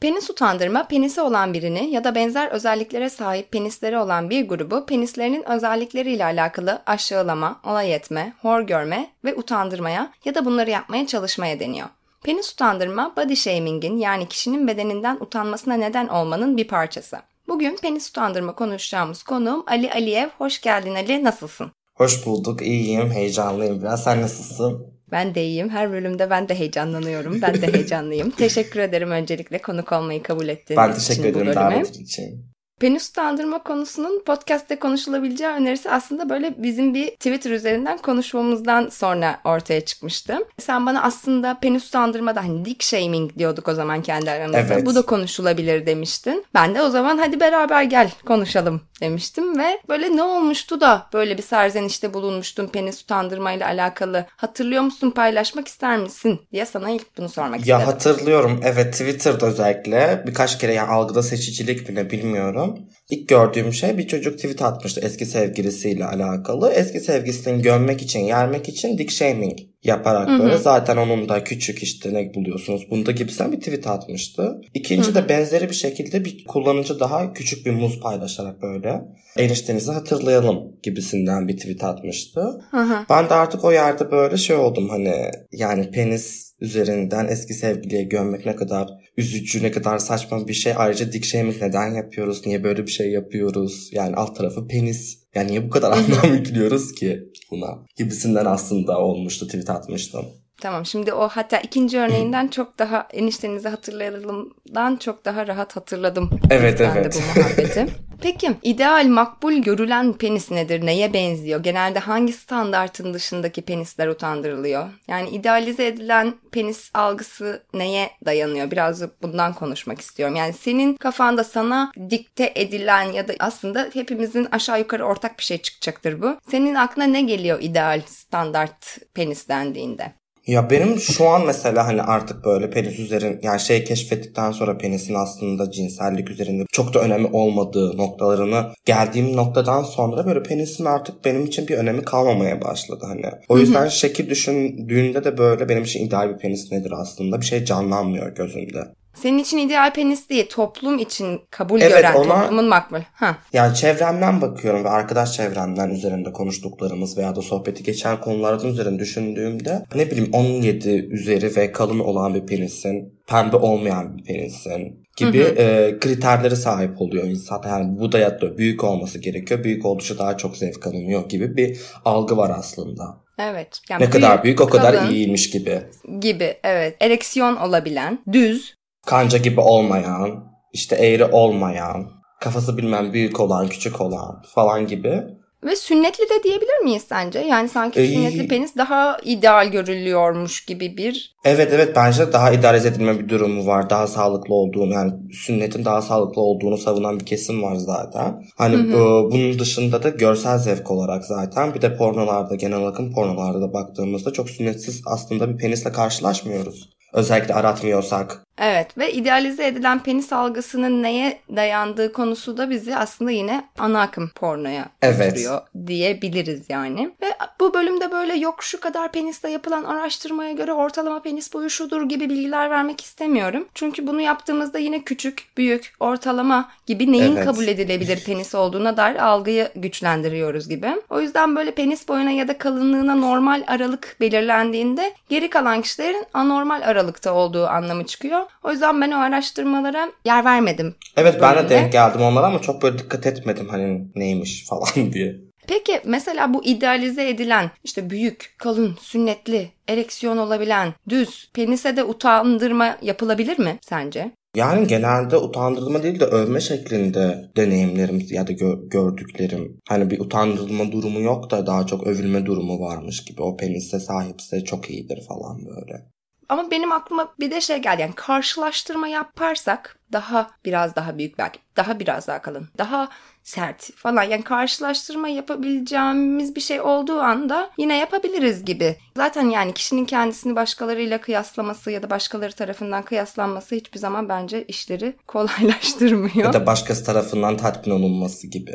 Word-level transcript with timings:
Penis 0.00 0.30
utandırma, 0.30 0.88
penisi 0.88 1.20
olan 1.20 1.54
birini 1.54 1.90
ya 1.90 2.04
da 2.04 2.14
benzer 2.14 2.48
özelliklere 2.48 3.10
sahip 3.10 3.52
penisleri 3.52 3.98
olan 3.98 4.30
bir 4.30 4.48
grubu 4.48 4.86
penislerinin 4.86 5.50
özellikleriyle 5.50 6.24
alakalı 6.24 6.82
aşağılama, 6.86 7.60
alay 7.64 7.94
etme, 7.94 8.32
hor 8.42 8.60
görme 8.60 9.10
ve 9.24 9.34
utandırmaya 9.34 10.12
ya 10.24 10.34
da 10.34 10.44
bunları 10.44 10.70
yapmaya 10.70 11.06
çalışmaya 11.06 11.60
deniyor. 11.60 11.88
Penis 12.24 12.52
utandırma, 12.52 13.12
body 13.16 13.34
shaming'in 13.34 13.96
yani 13.96 14.28
kişinin 14.28 14.68
bedeninden 14.68 15.16
utanmasına 15.20 15.74
neden 15.74 16.08
olmanın 16.08 16.56
bir 16.56 16.68
parçası. 16.68 17.16
Bugün 17.48 17.76
penis 17.76 18.10
utandırma 18.10 18.54
konuşacağımız 18.54 19.22
konuğum 19.22 19.64
Ali 19.66 19.92
Aliyev. 19.92 20.28
Hoş 20.38 20.60
geldin 20.60 20.94
Ali, 20.94 21.24
nasılsın? 21.24 21.72
Hoş 21.94 22.26
bulduk, 22.26 22.62
iyiyim, 22.62 23.10
heyecanlıyım 23.10 23.82
biraz. 23.82 24.04
Sen 24.04 24.22
nasılsın? 24.22 24.95
Ben 25.10 25.34
de 25.34 25.44
iyiyim. 25.44 25.68
Her 25.68 25.92
bölümde 25.92 26.30
ben 26.30 26.48
de 26.48 26.58
heyecanlanıyorum. 26.58 27.42
Ben 27.42 27.62
de 27.62 27.72
heyecanlıyım. 27.72 28.30
teşekkür 28.36 28.80
ederim 28.80 29.10
öncelikle 29.10 29.58
konuk 29.58 29.92
olmayı 29.92 30.22
kabul 30.22 30.48
ettiğin 30.48 30.82
ben 30.82 30.94
teşekkür 30.94 31.28
için 31.28 31.40
ederim 31.40 31.54
davet 31.54 31.96
için. 31.96 32.55
Penis 32.80 33.10
utandırma 33.10 33.62
konusunun 33.62 34.22
podcast'te 34.26 34.78
konuşulabileceği 34.78 35.50
önerisi 35.50 35.90
aslında 35.90 36.28
böyle 36.28 36.54
bizim 36.58 36.94
bir 36.94 37.10
Twitter 37.10 37.50
üzerinden 37.50 37.98
konuşmamızdan 37.98 38.88
sonra 38.88 39.40
ortaya 39.44 39.80
çıkmıştı. 39.80 40.38
Sen 40.58 40.86
bana 40.86 41.02
aslında 41.02 41.58
penis 41.60 41.88
utandırma 41.88 42.34
da 42.34 42.44
hani 42.44 42.64
dick 42.64 42.82
shaming 42.82 43.38
diyorduk 43.38 43.68
o 43.68 43.74
zaman 43.74 44.02
kendi 44.02 44.30
aramızda. 44.30 44.58
Evet. 44.58 44.86
Bu 44.86 44.94
da 44.94 45.02
konuşulabilir 45.02 45.86
demiştin. 45.86 46.44
Ben 46.54 46.74
de 46.74 46.82
o 46.82 46.90
zaman 46.90 47.18
hadi 47.18 47.40
beraber 47.40 47.82
gel 47.82 48.10
konuşalım 48.26 48.80
demiştim 49.00 49.58
ve 49.58 49.80
böyle 49.88 50.16
ne 50.16 50.22
olmuştu 50.22 50.80
da 50.80 51.06
böyle 51.12 51.38
bir 51.38 51.42
serzenişte 51.42 52.14
bulunmuştun 52.14 52.66
penis 52.66 53.02
utandırmayla 53.02 53.66
alakalı. 53.66 54.26
Hatırlıyor 54.36 54.82
musun 54.82 55.10
paylaşmak 55.10 55.68
ister 55.68 55.98
misin 55.98 56.40
diye 56.52 56.66
sana 56.66 56.90
ilk 56.90 57.18
bunu 57.18 57.28
sormak 57.28 57.60
istedim. 57.60 57.80
Ya 57.80 57.86
hatırlıyorum 57.86 58.60
evet 58.64 58.92
Twitter'da 58.92 59.46
özellikle 59.46 60.22
birkaç 60.26 60.58
kere 60.58 60.74
yani 60.74 60.90
algıda 60.90 61.22
seçicilik 61.22 61.88
bile 61.88 62.10
bilmiyorum. 62.10 62.65
İlk 63.10 63.28
gördüğüm 63.28 63.72
şey 63.72 63.98
bir 63.98 64.08
çocuk 64.08 64.36
tweet 64.36 64.62
atmıştı 64.62 65.00
eski 65.04 65.26
sevgilisiyle 65.26 66.04
alakalı. 66.04 66.72
Eski 66.72 67.00
sevgilisini 67.00 67.62
gömmek 67.62 68.02
için, 68.02 68.20
yermek 68.20 68.68
için 68.68 68.98
dick 68.98 69.10
shaming 69.10 69.58
yaparak 69.86 70.28
Hı 70.28 70.32
hı. 70.32 70.38
böyle 70.38 70.58
zaten 70.58 70.96
onun 70.96 71.28
da 71.28 71.44
küçük 71.44 71.82
işte 71.82 72.14
ne 72.14 72.34
buluyorsunuz 72.34 72.90
bunda 72.90 73.10
gibisinden 73.10 73.52
bir 73.52 73.60
tweet 73.60 73.86
atmıştı. 73.86 74.60
İkinci 74.74 75.10
Hı 75.10 75.14
de 75.14 75.28
benzeri 75.28 75.68
bir 75.68 75.74
şekilde 75.74 76.24
bir 76.24 76.44
kullanıcı 76.44 77.00
daha 77.00 77.32
küçük 77.32 77.66
bir 77.66 77.70
muz 77.70 78.00
paylaşarak 78.00 78.62
böyle 78.62 79.02
eniştenizi 79.36 79.92
hatırlayalım 79.92 80.76
gibisinden 80.82 81.48
bir 81.48 81.56
tweet 81.56 81.84
atmıştı. 81.84 82.60
Hı 82.70 82.80
hı. 82.80 83.04
Ben 83.10 83.28
de 83.28 83.34
artık 83.34 83.64
o 83.64 83.72
yerde 83.72 84.10
böyle 84.10 84.36
şey 84.36 84.56
oldum 84.56 84.88
hani 84.88 85.30
yani 85.52 85.90
penis 85.90 86.46
üzerinden 86.60 87.28
eski 87.28 87.54
sevgiliye 87.54 88.02
gömmek 88.02 88.46
ne 88.46 88.56
kadar 88.56 88.88
üzücü, 89.16 89.62
ne 89.62 89.70
kadar 89.70 89.98
saçma 89.98 90.48
bir 90.48 90.54
şey. 90.54 90.72
Ayrıca 90.76 91.12
dik 91.12 91.24
shaming 91.24 91.62
neden 91.62 91.94
yapıyoruz? 91.94 92.46
Niye 92.46 92.64
böyle 92.64 92.86
bir 92.86 92.90
şey 92.90 93.10
yapıyoruz? 93.10 93.90
Yani 93.92 94.16
alt 94.16 94.36
tarafı 94.36 94.68
penis. 94.68 95.25
Yani 95.36 95.50
niye 95.50 95.66
bu 95.66 95.70
kadar 95.70 95.92
anlam 95.98 96.34
yüklüyoruz 96.34 96.92
ki 96.92 97.32
buna? 97.50 97.78
Gibisinden 97.96 98.44
aslında 98.44 99.00
olmuştu, 99.00 99.46
tweet 99.46 99.70
atmıştım. 99.70 100.24
Tamam 100.60 100.86
şimdi 100.86 101.12
o 101.12 101.28
hatta 101.28 101.58
ikinci 101.58 101.98
örneğinden 101.98 102.48
çok 102.48 102.78
daha 102.78 103.08
eniştenizi 103.12 103.68
hatırlayalımdan 103.68 104.96
çok 104.96 105.24
daha 105.24 105.46
rahat 105.46 105.76
hatırladım. 105.76 106.30
Evet, 106.50 106.80
ben 106.80 106.96
evet. 106.96 107.14
de 107.14 107.18
bu 107.18 107.40
muhabbeti. 107.40 107.86
Peki 108.22 108.52
ideal 108.62 109.06
makbul 109.06 109.52
görülen 109.52 110.12
penis 110.12 110.50
nedir? 110.50 110.86
Neye 110.86 111.12
benziyor? 111.12 111.62
Genelde 111.62 111.98
hangi 111.98 112.32
standartın 112.32 113.14
dışındaki 113.14 113.62
penisler 113.62 114.08
utandırılıyor? 114.08 114.88
Yani 115.08 115.28
idealize 115.28 115.86
edilen 115.86 116.34
penis 116.52 116.90
algısı 116.94 117.62
neye 117.74 118.10
dayanıyor? 118.24 118.70
Biraz 118.70 119.00
da 119.00 119.10
bundan 119.22 119.52
konuşmak 119.54 120.00
istiyorum. 120.00 120.36
Yani 120.36 120.52
senin 120.52 120.96
kafanda 120.96 121.44
sana 121.44 121.92
dikte 122.10 122.52
edilen 122.54 123.12
ya 123.12 123.28
da 123.28 123.32
aslında 123.38 123.90
hepimizin 123.92 124.48
aşağı 124.50 124.78
yukarı 124.78 125.04
ortak 125.04 125.38
bir 125.38 125.44
şey 125.44 125.58
çıkacaktır 125.58 126.22
bu. 126.22 126.36
Senin 126.50 126.74
aklına 126.74 127.06
ne 127.06 127.22
geliyor 127.22 127.58
ideal 127.62 128.00
standart 128.06 128.98
penis 129.14 129.48
dendiğinde? 129.48 130.12
Ya 130.46 130.70
benim 130.70 131.00
şu 131.00 131.28
an 131.28 131.46
mesela 131.46 131.86
hani 131.86 132.02
artık 132.02 132.44
böyle 132.44 132.70
penis 132.70 132.98
üzerin 132.98 133.40
yani 133.42 133.60
şey 133.60 133.84
keşfettikten 133.84 134.52
sonra 134.52 134.78
penisin 134.78 135.14
aslında 135.14 135.70
cinsellik 135.70 136.30
üzerinde 136.30 136.64
çok 136.72 136.94
da 136.94 137.00
önemi 137.00 137.26
olmadığı 137.26 137.96
noktalarını 137.96 138.66
geldiğim 138.84 139.36
noktadan 139.36 139.82
sonra 139.82 140.26
böyle 140.26 140.42
penisin 140.42 140.84
artık 140.84 141.24
benim 141.24 141.44
için 141.44 141.68
bir 141.68 141.76
önemi 141.76 142.02
kalmamaya 142.02 142.62
başladı 142.62 143.04
hani. 143.08 143.26
O 143.48 143.58
yüzden 143.58 143.88
şekil 143.88 144.30
düşündüğünde 144.30 145.24
de 145.24 145.38
böyle 145.38 145.68
benim 145.68 145.82
için 145.82 146.06
ideal 146.06 146.34
bir 146.34 146.38
penis 146.38 146.72
nedir 146.72 146.92
aslında 146.96 147.40
bir 147.40 147.46
şey 147.46 147.64
canlanmıyor 147.64 148.34
gözümde. 148.34 148.78
Senin 149.16 149.38
için 149.38 149.58
ideal 149.58 149.92
penis 149.92 150.28
değil, 150.28 150.46
toplum 150.50 150.98
için 150.98 151.40
kabul 151.50 151.80
Evet, 151.80 151.92
gören, 151.92 152.14
ona- 152.14 152.40
toplumun 152.42 152.64
makbul. 152.64 153.00
Ha. 153.12 153.36
Yani 153.52 153.74
çevremden 153.74 154.40
bakıyorum 154.40 154.84
ve 154.84 154.88
arkadaş 154.88 155.32
çevremden 155.32 155.90
üzerinde 155.90 156.32
konuştuklarımız 156.32 157.18
veya 157.18 157.36
da 157.36 157.42
sohbeti 157.42 157.82
geçen 157.82 158.20
konulardan 158.20 158.68
üzerine 158.68 158.98
düşündüğümde 158.98 159.82
ne 159.94 160.10
bileyim 160.10 160.30
17 160.32 160.90
üzeri 160.90 161.56
ve 161.56 161.72
kalın 161.72 161.98
olan 161.98 162.34
bir 162.34 162.46
penisin, 162.46 163.20
pembe 163.26 163.56
olmayan 163.56 164.18
bir 164.18 164.24
penisin 164.24 165.06
gibi 165.16 165.38
e, 165.38 165.96
kriterleri 166.00 166.56
sahip 166.56 167.00
oluyor 167.02 167.24
insan. 167.24 167.62
Yani 167.66 167.98
bu 167.98 168.12
da 168.12 168.58
büyük 168.58 168.84
olması 168.84 169.18
gerekiyor. 169.18 169.64
Büyük 169.64 169.86
oldukça 169.86 170.18
daha 170.18 170.36
çok 170.36 170.56
zevk 170.56 170.86
alınıyor 170.86 171.28
gibi 171.28 171.56
bir 171.56 171.80
algı 172.04 172.36
var 172.36 172.52
aslında. 172.58 173.26
Evet. 173.38 173.80
Yani 173.90 174.04
ne 174.04 174.10
kadar 174.10 174.44
büyük 174.44 174.60
o 174.60 174.66
kadar 174.66 175.08
iyiymiş 175.10 175.50
gibi. 175.50 175.82
Gibi 176.20 176.56
evet. 176.64 176.96
Ereksiyon 177.00 177.56
olabilen, 177.56 178.18
düz. 178.32 178.75
Kanca 179.06 179.38
gibi 179.38 179.60
olmayan, 179.60 180.44
işte 180.72 180.96
eğri 180.96 181.24
olmayan, 181.24 182.10
kafası 182.40 182.78
bilmem 182.78 183.12
büyük 183.12 183.40
olan, 183.40 183.68
küçük 183.68 184.00
olan 184.00 184.42
falan 184.54 184.86
gibi. 184.86 185.22
Ve 185.64 185.76
sünnetli 185.76 186.24
de 186.24 186.42
diyebilir 186.44 186.78
miyiz 186.84 187.04
sence? 187.08 187.38
Yani 187.38 187.68
sanki 187.68 188.00
Ee, 188.00 188.06
sünnetli 188.06 188.48
penis 188.48 188.76
daha 188.76 189.18
ideal 189.24 189.70
görülüyormuş 189.70 190.64
gibi 190.64 190.96
bir... 190.96 191.36
Evet 191.44 191.68
evet 191.72 191.96
bence 191.96 192.32
daha 192.32 192.52
idare 192.52 192.76
edilme 192.76 193.18
bir 193.18 193.28
durumu 193.28 193.66
var. 193.66 193.90
Daha 193.90 194.06
sağlıklı 194.06 194.54
olduğunu 194.54 194.92
yani 194.92 195.12
sünnetin 195.32 195.84
daha 195.84 196.02
sağlıklı 196.02 196.42
olduğunu 196.42 196.78
savunan 196.78 197.20
bir 197.20 197.26
kesim 197.26 197.62
var 197.62 197.76
zaten. 197.76 198.42
Hani 198.56 198.76
Hı 198.76 198.80
hı. 198.80 198.96
e, 198.96 199.32
bunun 199.32 199.58
dışında 199.58 200.02
da 200.02 200.08
görsel 200.08 200.58
zevk 200.58 200.90
olarak 200.90 201.24
zaten 201.24 201.74
bir 201.74 201.82
de 201.82 201.96
pornolarda 201.96 202.54
genel 202.54 202.86
akım 202.86 203.12
pornolarda 203.12 203.60
da 203.60 203.72
baktığımızda 203.72 204.32
çok 204.32 204.50
sünnetsiz 204.50 205.02
aslında 205.06 205.48
bir 205.48 205.56
penisle 205.56 205.92
karşılaşmıyoruz. 205.92 206.95
Özellikle 207.16 207.54
aratmıyorsak. 207.54 208.42
Evet 208.58 208.98
ve 208.98 209.12
idealize 209.12 209.66
edilen 209.66 210.02
penis 210.02 210.32
algısının 210.32 211.02
neye 211.02 211.38
dayandığı 211.56 212.12
konusu 212.12 212.56
da 212.56 212.70
bizi 212.70 212.96
aslında 212.96 213.30
yine 213.30 213.64
ana 213.78 214.00
akım 214.00 214.30
pornoya 214.34 214.86
Evet. 215.02 215.18
götürüyor 215.18 215.60
diyebiliriz 215.86 216.62
yani. 216.68 217.10
Ve 217.22 217.26
bu 217.60 217.74
bölümde 217.74 218.12
böyle 218.12 218.34
yok 218.34 218.62
şu 218.62 218.80
kadar 218.80 219.12
penisle 219.12 219.50
yapılan 219.50 219.84
araştırmaya 219.84 220.52
göre 220.52 220.72
ortalama 220.72 221.22
penis 221.22 221.54
boyu 221.54 221.70
şudur 221.70 222.08
gibi 222.08 222.30
bilgiler 222.30 222.70
vermek 222.70 223.00
istemiyorum. 223.00 223.68
Çünkü 223.74 224.06
bunu 224.06 224.20
yaptığımızda 224.20 224.78
yine 224.78 225.02
küçük, 225.02 225.44
büyük, 225.56 225.92
ortalama 226.00 226.68
gibi 226.86 227.12
neyin 227.12 227.36
Evet. 227.36 227.44
kabul 227.44 227.66
edilebilir 227.66 228.24
penis 228.24 228.54
olduğuna 228.54 228.96
dair 228.96 229.26
algıyı 229.26 229.68
güçlendiriyoruz 229.76 230.68
gibi. 230.68 230.88
O 231.10 231.20
yüzden 231.20 231.56
böyle 231.56 231.70
penis 231.70 232.08
boyuna 232.08 232.30
ya 232.30 232.48
da 232.48 232.58
kalınlığına 232.58 233.14
normal 233.14 233.62
aralık 233.66 234.16
belirlendiğinde 234.20 235.12
geri 235.28 235.50
kalan 235.50 235.82
kişilerin 235.82 236.24
anormal 236.34 236.88
aralıkta 237.06 237.32
olduğu 237.34 237.66
anlamı 237.66 238.06
çıkıyor. 238.06 238.40
O 238.64 238.70
yüzden 238.70 239.00
ben 239.00 239.10
o 239.10 239.16
araştırmalara 239.16 240.12
yer 240.24 240.44
vermedim. 240.44 240.94
Evet 241.16 241.38
ben 241.42 241.64
de 241.64 241.68
denk 241.68 241.92
geldim 241.92 242.20
onlara 242.20 242.46
ama 242.46 242.60
çok 242.60 242.82
böyle 242.82 242.98
dikkat 242.98 243.26
etmedim 243.26 243.68
hani 243.68 244.08
neymiş 244.14 244.66
falan 244.66 245.12
diye. 245.12 245.36
Peki 245.68 246.00
mesela 246.04 246.54
bu 246.54 246.64
idealize 246.64 247.28
edilen 247.28 247.70
işte 247.84 248.10
büyük, 248.10 248.54
kalın, 248.58 248.96
sünnetli, 249.00 249.70
ereksiyon 249.88 250.36
olabilen, 250.38 250.94
düz, 251.08 251.50
penise 251.54 251.96
de 251.96 252.04
utandırma 252.04 252.96
yapılabilir 253.02 253.58
mi 253.58 253.78
sence? 253.82 254.32
Yani 254.56 254.86
genelde 254.86 255.36
utandırılma 255.36 256.02
değil 256.02 256.20
de 256.20 256.24
övme 256.24 256.60
şeklinde 256.60 257.50
deneyimlerim 257.56 258.26
ya 258.30 258.46
da 258.46 258.52
gö- 258.52 258.88
gördüklerim. 258.88 259.78
Hani 259.88 260.10
bir 260.10 260.20
utandırılma 260.20 260.92
durumu 260.92 261.20
yok 261.20 261.50
da 261.50 261.66
daha 261.66 261.86
çok 261.86 262.06
övülme 262.06 262.46
durumu 262.46 262.80
varmış 262.80 263.24
gibi. 263.24 263.42
O 263.42 263.56
penise 263.56 264.00
sahipse 264.00 264.64
çok 264.64 264.90
iyidir 264.90 265.24
falan 265.28 265.66
böyle. 265.66 266.06
Ama 266.48 266.70
benim 266.70 266.92
aklıma 266.92 267.34
bir 267.40 267.50
de 267.50 267.60
şey 267.60 267.78
geldi 267.78 268.02
yani 268.02 268.14
karşılaştırma 268.14 269.08
yaparsak 269.08 269.98
daha 270.12 270.50
biraz 270.64 270.96
daha 270.96 271.18
büyük 271.18 271.38
belki 271.38 271.58
daha 271.76 272.00
biraz 272.00 272.26
daha 272.26 272.42
kalın 272.42 272.68
daha 272.78 273.08
sert 273.42 273.90
falan 273.96 274.22
yani 274.22 274.42
karşılaştırma 274.42 275.28
yapabileceğimiz 275.28 276.56
bir 276.56 276.60
şey 276.60 276.80
olduğu 276.80 277.20
anda 277.20 277.70
yine 277.78 277.98
yapabiliriz 277.98 278.64
gibi. 278.64 278.96
Zaten 279.16 279.50
yani 279.50 279.74
kişinin 279.74 280.04
kendisini 280.04 280.56
başkalarıyla 280.56 281.20
kıyaslaması 281.20 281.90
ya 281.90 282.02
da 282.02 282.10
başkaları 282.10 282.52
tarafından 282.52 283.02
kıyaslanması 283.02 283.74
hiçbir 283.74 283.98
zaman 283.98 284.28
bence 284.28 284.64
işleri 284.64 285.16
kolaylaştırmıyor. 285.26 286.36
Ya 286.36 286.52
da 286.52 286.66
başkası 286.66 287.04
tarafından 287.04 287.56
tatmin 287.56 287.94
olunması 287.94 288.46
gibi. 288.46 288.72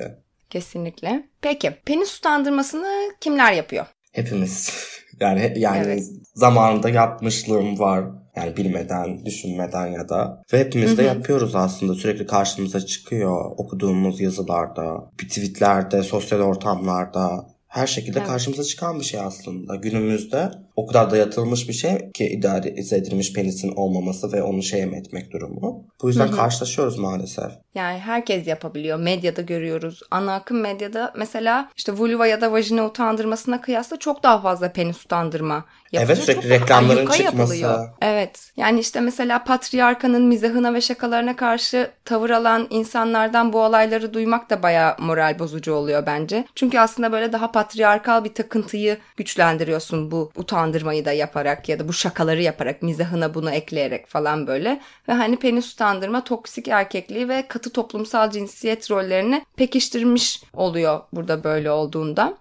Kesinlikle. 0.50 1.30
Peki 1.42 1.72
penis 1.86 2.18
utandırmasını 2.18 3.12
kimler 3.22 3.54
yapıyor? 3.54 3.86
Hepimiz. 4.12 4.70
Yani 5.20 5.54
yani 5.58 5.84
Evet. 5.86 6.04
zamanında 6.36 6.90
yapmışlığım 6.90 7.80
var. 7.80 8.06
Yani 8.36 8.58
bilmeden, 8.58 9.26
düşünmeden 9.26 9.88
ya 9.88 10.10
da. 10.10 10.42
Ve 10.54 10.60
hepimiz 10.60 10.98
de 10.98 11.04
yapıyoruz 11.04 11.56
aslında. 11.56 11.96
Sürekli 11.96 12.26
karşımıza 12.26 12.86
çıkıyor. 12.86 13.52
Okuduğumuz 13.58 14.22
yazılarda, 14.22 15.12
tweetlerde, 15.18 16.04
sosyal 16.04 16.40
ortamlarda. 16.40 17.46
Her 17.68 17.88
şekilde 17.88 18.20
Evet. 18.20 18.28
karşımıza 18.28 18.64
çıkan 18.64 19.00
bir 19.00 19.06
şey 19.06 19.20
aslında. 19.20 19.76
Günümüzde 19.76 20.52
o 20.84 20.88
kadar 20.88 21.12
dayatılmış 21.12 21.70
bir 21.70 21.74
şey 21.74 22.12
ki 22.12 22.26
idealize 22.26 22.98
edilmiş 22.98 23.34
penisin 23.34 23.72
olmaması 23.76 24.32
ve 24.32 24.44
onu 24.44 24.64
şey 24.64 24.82
etmek 24.82 25.32
durumu. 25.32 25.86
Bu 26.02 26.08
yüzden 26.08 26.28
Hı 26.28 26.32
hı. 26.32 26.36
karşılaşıyoruz 26.36 26.98
maalesef. 26.98 27.52
Yani 27.76 28.00
herkes 28.00 28.48
yapabiliyor. 28.48 29.00
Medyada 29.00 29.42
görüyoruz. 29.42 30.00
Ana 30.12 30.36
akım 30.36 30.60
medyada 30.62 31.14
mesela 31.18 31.70
işte 31.78 31.92
vulva 31.92 32.28
ya 32.28 32.42
da 32.42 32.52
vajina 32.52 32.86
utandırmasına 32.86 33.62
kıyasla 33.62 33.98
çok 33.98 34.24
daha 34.24 34.42
fazla 34.42 34.72
penis 34.72 35.06
utandırma 35.06 35.66
yapılıyor. 35.92 36.18
Evet, 36.18 36.26
sürekli 36.26 36.42
Çok 36.42 36.52
reklamların 36.52 37.08
çıkması. 37.08 37.24
yapılıyor. 37.24 37.90
Evet. 38.02 38.52
Yani 38.58 38.80
işte 38.80 39.00
mesela 39.00 39.44
patriarkanın 39.44 40.24
mizahına 40.24 40.74
ve 40.74 40.82
şakalarına 40.82 41.36
karşı 41.36 41.92
tavır 42.06 42.30
alan 42.30 42.68
insanlardan 42.70 43.54
bu 43.54 43.60
olayları 43.60 44.14
duymak 44.14 44.50
da 44.50 44.64
bayağı 44.64 44.96
moral 45.00 45.40
bozucu 45.40 45.74
oluyor 45.74 46.06
bence. 46.06 46.46
Çünkü 46.56 46.80
aslında 46.80 47.12
böyle 47.12 47.34
daha 47.34 47.52
patriarkal 47.52 48.24
bir 48.24 48.34
takıntıyı 48.34 48.98
güçlendiriyorsun 49.18 50.12
bu 50.12 50.32
utandırmayı 50.72 51.06
da 51.06 51.12
yaparak 51.12 51.70
ya 51.70 51.80
da 51.80 51.88
bu 51.88 51.94
şakaları 51.94 52.42
yaparak 52.42 52.82
mizahına 52.82 53.34
bunu 53.34 53.52
ekleyerek 53.52 54.08
falan 54.08 54.48
böyle. 54.48 54.82
Ve 55.10 55.14
hani 55.14 55.38
penis 55.38 55.74
utandırma 55.74 56.24
toksik 56.24 56.68
erkekliği 56.68 57.30
ve 57.30 57.48
katı 57.48 57.72
toplumsal 57.72 58.32
cinsiyet 58.32 58.92
rollerini 58.92 59.46
pekiştirmiş 59.58 60.44
oluyor 60.54 61.00
burada 61.14 61.44
böyle 61.44 61.72
olduğunda. 61.72 62.38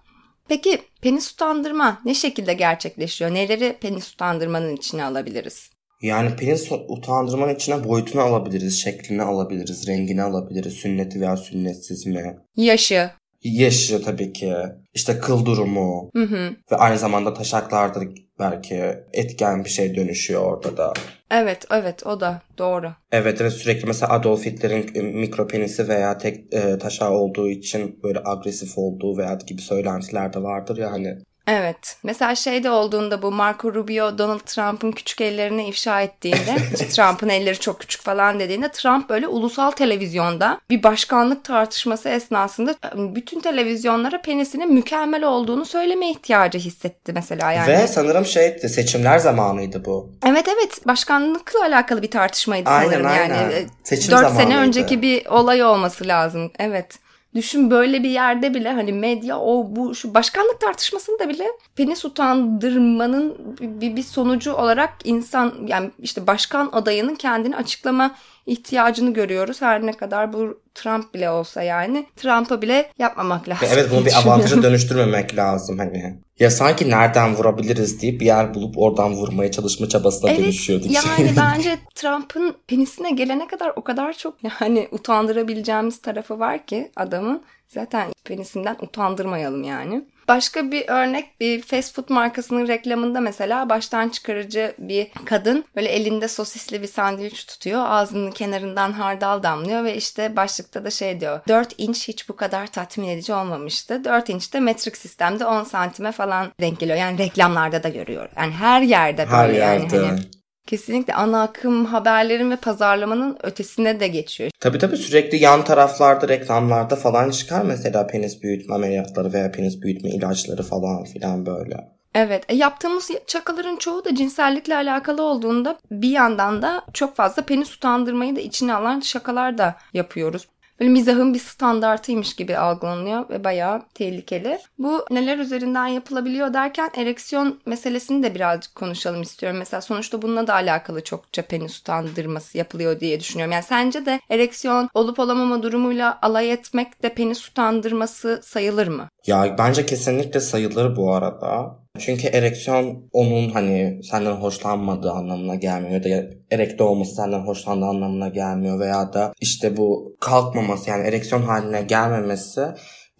Peki 0.47 0.81
penis 1.01 1.33
utandırma 1.33 2.01
ne 2.05 2.13
şekilde 2.13 2.53
gerçekleşiyor? 2.53 3.33
Neleri 3.33 3.77
penis 3.81 4.13
utandırmanın 4.13 4.75
içine 4.75 5.03
alabiliriz? 5.03 5.69
Yani 6.01 6.35
penis 6.35 6.71
utandırmanın 6.87 7.55
içine 7.55 7.83
boyutunu 7.83 8.21
alabiliriz, 8.21 8.81
şeklini 8.83 9.21
alabiliriz, 9.21 9.87
rengini 9.87 10.23
alabiliriz, 10.23 10.73
sünneti 10.73 11.21
veya 11.21 11.37
sünnetsiz 11.37 12.05
mi? 12.05 12.37
Yaşı. 12.55 13.09
Yaşı 13.43 14.03
tabii 14.03 14.33
ki, 14.33 14.55
işte 14.93 15.19
kıl 15.19 15.45
durumu 15.45 16.09
Hı 16.15 16.23
hı. 16.23 16.55
ve 16.71 16.75
aynı 16.75 16.97
zamanda 16.97 17.33
taşaklarda 17.33 17.99
belki 18.39 18.83
etken 19.13 19.65
bir 19.65 19.69
şey 19.69 19.95
dönüşüyor 19.95 20.41
orada 20.41 20.77
da. 20.77 20.93
Evet 21.31 21.65
evet 21.71 22.05
o 22.05 22.19
da 22.19 22.41
doğru. 22.57 22.91
Evet 23.11 23.41
evet 23.41 23.53
sürekli 23.53 23.87
mesela 23.87 24.13
Adolf 24.13 24.45
Hitler'in 24.45 24.95
e, 24.95 25.01
mikro 25.01 25.47
penisi 25.47 25.87
veya 25.87 26.17
tek 26.17 26.53
e, 26.53 26.77
taşağı 26.77 27.11
olduğu 27.11 27.49
için 27.49 27.99
böyle 28.03 28.19
agresif 28.25 28.77
olduğu 28.77 29.17
veya 29.17 29.39
gibi 29.47 29.61
söylentiler 29.61 30.33
de 30.33 30.43
vardır 30.43 30.77
ya 30.77 30.91
hani. 30.91 31.17
Evet. 31.47 31.97
Mesela 32.03 32.35
şeyde 32.35 32.69
olduğunda 32.69 33.21
bu 33.21 33.31
Marco 33.31 33.73
Rubio 33.73 34.17
Donald 34.17 34.39
Trump'ın 34.39 34.91
küçük 34.91 35.21
ellerini 35.21 35.67
ifşa 35.67 36.01
ettiğinde 36.01 36.55
Trump'ın 36.95 37.29
elleri 37.29 37.59
çok 37.59 37.79
küçük 37.79 38.01
falan 38.01 38.39
dediğinde 38.39 38.71
Trump 38.71 39.09
böyle 39.09 39.27
ulusal 39.27 39.71
televizyonda 39.71 40.59
bir 40.69 40.83
başkanlık 40.83 41.43
tartışması 41.43 42.09
esnasında 42.09 42.75
ıı, 42.95 43.15
bütün 43.15 43.39
televizyonlara 43.39 44.21
penisinin 44.21 44.73
mükemmel 44.73 45.23
olduğunu 45.23 45.65
söyleme 45.65 46.09
ihtiyacı 46.09 46.57
hissetti 46.57 47.13
mesela 47.13 47.51
yani. 47.51 47.67
Ve 47.67 47.87
sanırım 47.87 48.25
şeydi 48.25 48.69
seçimler 48.69 49.17
zamanıydı 49.19 49.85
bu. 49.85 50.09
Evet 50.25 50.47
evet 50.47 50.87
başkanlıkla 50.87 51.61
alakalı 51.65 52.01
bir 52.01 52.11
tartışmaydı 52.11 52.69
Aynen, 52.69 52.89
sanırım 52.91 53.05
yani. 53.07 53.33
aynen. 53.33 53.51
E, 53.51 53.65
Seçim 53.83 54.11
4 54.11 54.19
sene 54.21 54.29
zamanıydı. 54.29 54.59
önceki 54.59 55.01
bir 55.01 55.25
olay 55.25 55.63
olması 55.63 56.07
lazım. 56.07 56.51
Evet. 56.59 56.95
Düşün 57.35 57.71
böyle 57.71 58.03
bir 58.03 58.09
yerde 58.09 58.53
bile 58.53 58.71
hani 58.71 58.93
medya 58.93 59.39
o 59.39 59.75
bu 59.75 59.95
şu 59.95 60.13
başkanlık 60.13 60.59
tartışmasında 60.59 61.29
bile 61.29 61.47
penis 61.75 62.05
utandırmanın 62.05 63.37
bir, 63.59 63.95
bir 63.95 64.03
sonucu 64.03 64.53
olarak 64.53 64.93
insan 65.03 65.53
yani 65.67 65.91
işte 65.99 66.27
başkan 66.27 66.69
adayının 66.71 67.15
kendini 67.15 67.55
açıklama 67.55 68.15
ihtiyacını 68.45 69.13
görüyoruz. 69.13 69.61
Her 69.61 69.85
ne 69.85 69.93
kadar 69.93 70.33
bu 70.33 70.61
Trump 70.75 71.13
bile 71.13 71.29
olsa 71.29 71.63
yani 71.63 72.05
Trump'a 72.15 72.61
bile 72.61 72.91
yapmamak 72.99 73.49
lazım. 73.49 73.67
Ve 73.67 73.71
evet 73.73 73.91
bunu 73.91 74.05
bir 74.05 74.19
avantaja 74.19 74.63
dönüştürmemek 74.63 75.35
lazım 75.35 75.77
hani. 75.77 76.19
Ya 76.39 76.51
sanki 76.51 76.89
nereden 76.89 77.35
vurabiliriz 77.35 78.01
deyip 78.01 78.21
bir 78.21 78.25
yer 78.25 78.53
bulup 78.53 78.77
oradan 78.77 79.13
vurmaya 79.13 79.51
çalışma 79.51 79.89
çabasına 79.89 80.37
dönüşüyorduk. 80.37 80.91
yani 80.91 81.33
bence 81.37 81.77
Trump'ın 81.95 82.55
penisine 82.67 83.11
gelene 83.11 83.47
kadar 83.47 83.73
o 83.75 83.83
kadar 83.83 84.13
çok 84.13 84.35
yani 84.43 84.87
utandırabileceğimiz 84.91 86.01
tarafı 86.01 86.39
var 86.39 86.65
ki 86.65 86.91
adamın. 86.95 87.43
Zaten 87.67 88.11
penisinden 88.23 88.77
utandırmayalım 88.81 89.63
yani. 89.63 90.05
Başka 90.31 90.71
bir 90.71 90.87
örnek 90.87 91.39
bir 91.39 91.61
fast 91.61 91.95
food 91.95 92.09
markasının 92.09 92.67
reklamında 92.67 93.19
mesela 93.21 93.69
baştan 93.69 94.09
çıkarıcı 94.09 94.75
bir 94.79 95.07
kadın 95.25 95.65
böyle 95.75 95.89
elinde 95.89 96.27
sosisli 96.27 96.81
bir 96.81 96.87
sandviç 96.87 97.45
tutuyor. 97.45 97.81
Ağzının 97.85 98.31
kenarından 98.31 98.91
hardal 98.91 99.43
damlıyor 99.43 99.83
ve 99.83 99.95
işte 99.95 100.35
başlıkta 100.35 100.85
da 100.85 100.89
şey 100.91 101.19
diyor. 101.19 101.39
4 101.47 101.73
inç 101.77 102.07
hiç 102.07 102.29
bu 102.29 102.35
kadar 102.35 102.67
tatmin 102.67 103.07
edici 103.07 103.33
olmamıştı. 103.33 104.03
4 104.03 104.29
inç 104.29 104.53
de 104.53 104.59
metrik 104.59 104.97
sistemde 104.97 105.45
10 105.45 105.63
santime 105.63 106.11
falan 106.11 106.51
denk 106.61 106.79
geliyor. 106.79 106.97
Yani 106.97 107.17
reklamlarda 107.17 107.83
da 107.83 107.89
görüyor. 107.89 108.29
Yani 108.37 108.51
her 108.51 108.81
yerde 108.81 109.31
böyle 109.31 109.35
Her 109.37 109.49
yani 109.49 109.81
yerde. 109.81 109.97
hani 109.97 110.19
kesinlikle 110.67 111.13
ana 111.13 111.41
akım 111.41 111.85
haberlerin 111.85 112.51
ve 112.51 112.55
pazarlamanın 112.55 113.37
ötesine 113.43 113.99
de 113.99 114.07
geçiyor. 114.07 114.51
Tabii 114.59 114.77
tabii 114.77 114.97
sürekli 114.97 115.37
yan 115.37 115.63
taraflarda 115.63 116.27
reklamlarda 116.27 116.95
falan 116.95 117.29
çıkar 117.29 117.61
mesela 117.61 118.07
penis 118.07 118.43
büyütme 118.43 118.75
ameliyatları 118.75 119.33
veya 119.33 119.51
penis 119.51 119.81
büyütme 119.81 120.09
ilaçları 120.09 120.63
falan 120.63 121.03
filan 121.03 121.45
böyle. 121.45 121.91
Evet, 122.15 122.45
e, 122.49 122.55
yaptığımız 122.55 123.11
şakaların 123.27 123.75
çoğu 123.75 124.05
da 124.05 124.15
cinsellikle 124.15 124.75
alakalı 124.75 125.23
olduğunda 125.23 125.79
bir 125.91 126.09
yandan 126.09 126.61
da 126.61 126.83
çok 126.93 127.15
fazla 127.15 127.41
penis 127.41 127.75
utandırmayı 127.75 128.35
da 128.35 128.39
içine 128.39 128.73
alan 128.73 128.99
şakalar 128.99 129.57
da 129.57 129.75
yapıyoruz. 129.93 130.47
Böyle 130.81 130.91
mizahın 130.91 131.33
bir 131.33 131.39
standartıymış 131.39 132.35
gibi 132.35 132.57
algılanıyor 132.57 133.29
ve 133.29 133.43
bayağı 133.43 133.81
tehlikeli. 133.93 134.59
Bu 134.77 135.05
neler 135.11 135.37
üzerinden 135.37 135.87
yapılabiliyor 135.87 136.53
derken 136.53 136.89
ereksiyon 136.95 137.59
meselesini 137.65 138.23
de 138.23 138.35
birazcık 138.35 138.75
konuşalım 138.75 139.21
istiyorum. 139.21 139.59
Mesela 139.59 139.81
sonuçta 139.81 140.21
bununla 140.21 140.47
da 140.47 140.53
alakalı 140.53 141.03
çokça 141.03 141.41
penis 141.41 141.79
utandırması 141.79 142.57
yapılıyor 142.57 142.99
diye 142.99 143.19
düşünüyorum. 143.19 143.51
Yani 143.51 143.63
sence 143.63 144.05
de 144.05 144.19
ereksiyon 144.29 144.89
olup 144.93 145.19
olamama 145.19 145.63
durumuyla 145.63 146.19
alay 146.21 146.51
etmek 146.51 147.03
de 147.03 147.13
penis 147.13 147.49
utandırması 147.49 148.39
sayılır 148.43 148.87
mı? 148.87 149.07
Ya 149.27 149.55
bence 149.57 149.85
kesinlikle 149.85 150.39
sayılır 150.39 150.95
bu 150.95 151.13
arada. 151.13 151.81
Çünkü 152.01 152.27
ereksiyon 152.27 153.09
onun 153.11 153.49
hani 153.49 154.03
senden 154.03 154.31
hoşlanmadığı 154.31 155.11
anlamına 155.11 155.55
gelmiyor 155.55 155.91
ya 155.91 156.03
da 156.03 156.25
erekte 156.51 156.83
olması 156.83 157.15
senden 157.15 157.39
hoşlandığı 157.39 157.85
anlamına 157.85 158.27
gelmiyor 158.27 158.79
veya 158.79 159.13
da 159.13 159.33
işte 159.41 159.77
bu 159.77 160.15
kalkmaması 160.19 160.89
yani 160.89 161.07
ereksiyon 161.07 161.41
haline 161.41 161.81
gelmemesi 161.81 162.61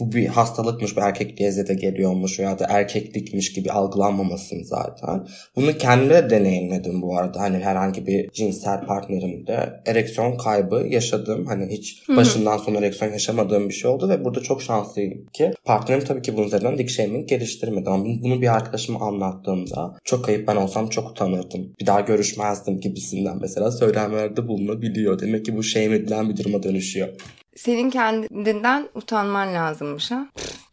bu 0.02 0.12
bir 0.12 0.28
hastalıkmış, 0.28 0.98
bir 0.98 1.02
erkekliğe 1.02 1.52
zede 1.52 1.74
geliyormuş 1.74 2.40
veya 2.40 2.60
da 2.60 2.66
erkeklikmiş 2.70 3.54
gibi 3.54 3.72
algılanmamasın 3.72 4.64
zaten. 4.64 5.28
Bunu 5.56 5.78
kendime 5.78 6.14
de 6.14 6.30
deneyimledim 6.30 7.02
bu 7.02 7.18
arada. 7.18 7.40
Hani 7.40 7.58
herhangi 7.58 8.08
bir 8.08 8.30
cinsel 8.30 8.86
partnerimde 8.86 9.82
ereksiyon 9.86 10.38
kaybı 10.38 10.88
yaşadım. 10.90 11.46
Hani 11.46 11.72
hiç 11.72 12.10
başından 12.10 12.58
sona 12.58 12.78
ereksiyon 12.78 13.12
yaşamadığım 13.12 13.70
bir 13.70 13.74
şey 13.74 13.92
oldu 13.92 14.10
ve 14.10 14.26
burada 14.26 14.40
çok 14.40 14.62
şanslıyım 14.62 15.26
ki 15.26 15.54
partnerim 15.66 16.04
tabii 16.06 16.22
ki 16.22 16.38
bunun 16.38 16.48
üzerinden 16.48 16.78
dik 16.78 16.90
shaming 16.90 17.30
geliştirmedi. 17.30 17.90
Ama 17.90 18.06
bunu 18.06 18.42
bir 18.42 18.56
arkadaşıma 18.56 19.00
anlattığımda 19.00 19.96
çok 20.04 20.26
kayıp 20.26 20.48
ben 20.48 20.56
olsam 20.56 20.90
çok 20.90 21.12
utanırdım. 21.12 21.74
Bir 21.80 21.86
daha 21.86 22.02
görüşmezdim 22.02 22.80
gibisinden 22.80 23.38
mesela 23.42 23.72
söylemlerde 23.72 24.48
bulunabiliyor. 24.48 25.20
Demek 25.20 25.46
ki 25.46 25.58
bu 25.58 25.64
shame 25.64 25.96
edilen 25.96 26.30
bir 26.30 26.38
duruma 26.38 26.64
dönüşüyor. 26.64 27.08
Senin 27.56 27.90
kendinden 27.90 28.90
utanman 28.96 29.54
lazımmış 29.54 30.12
ha. 30.12 30.28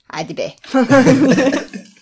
Hadi 0.09 0.37
be. 0.37 0.53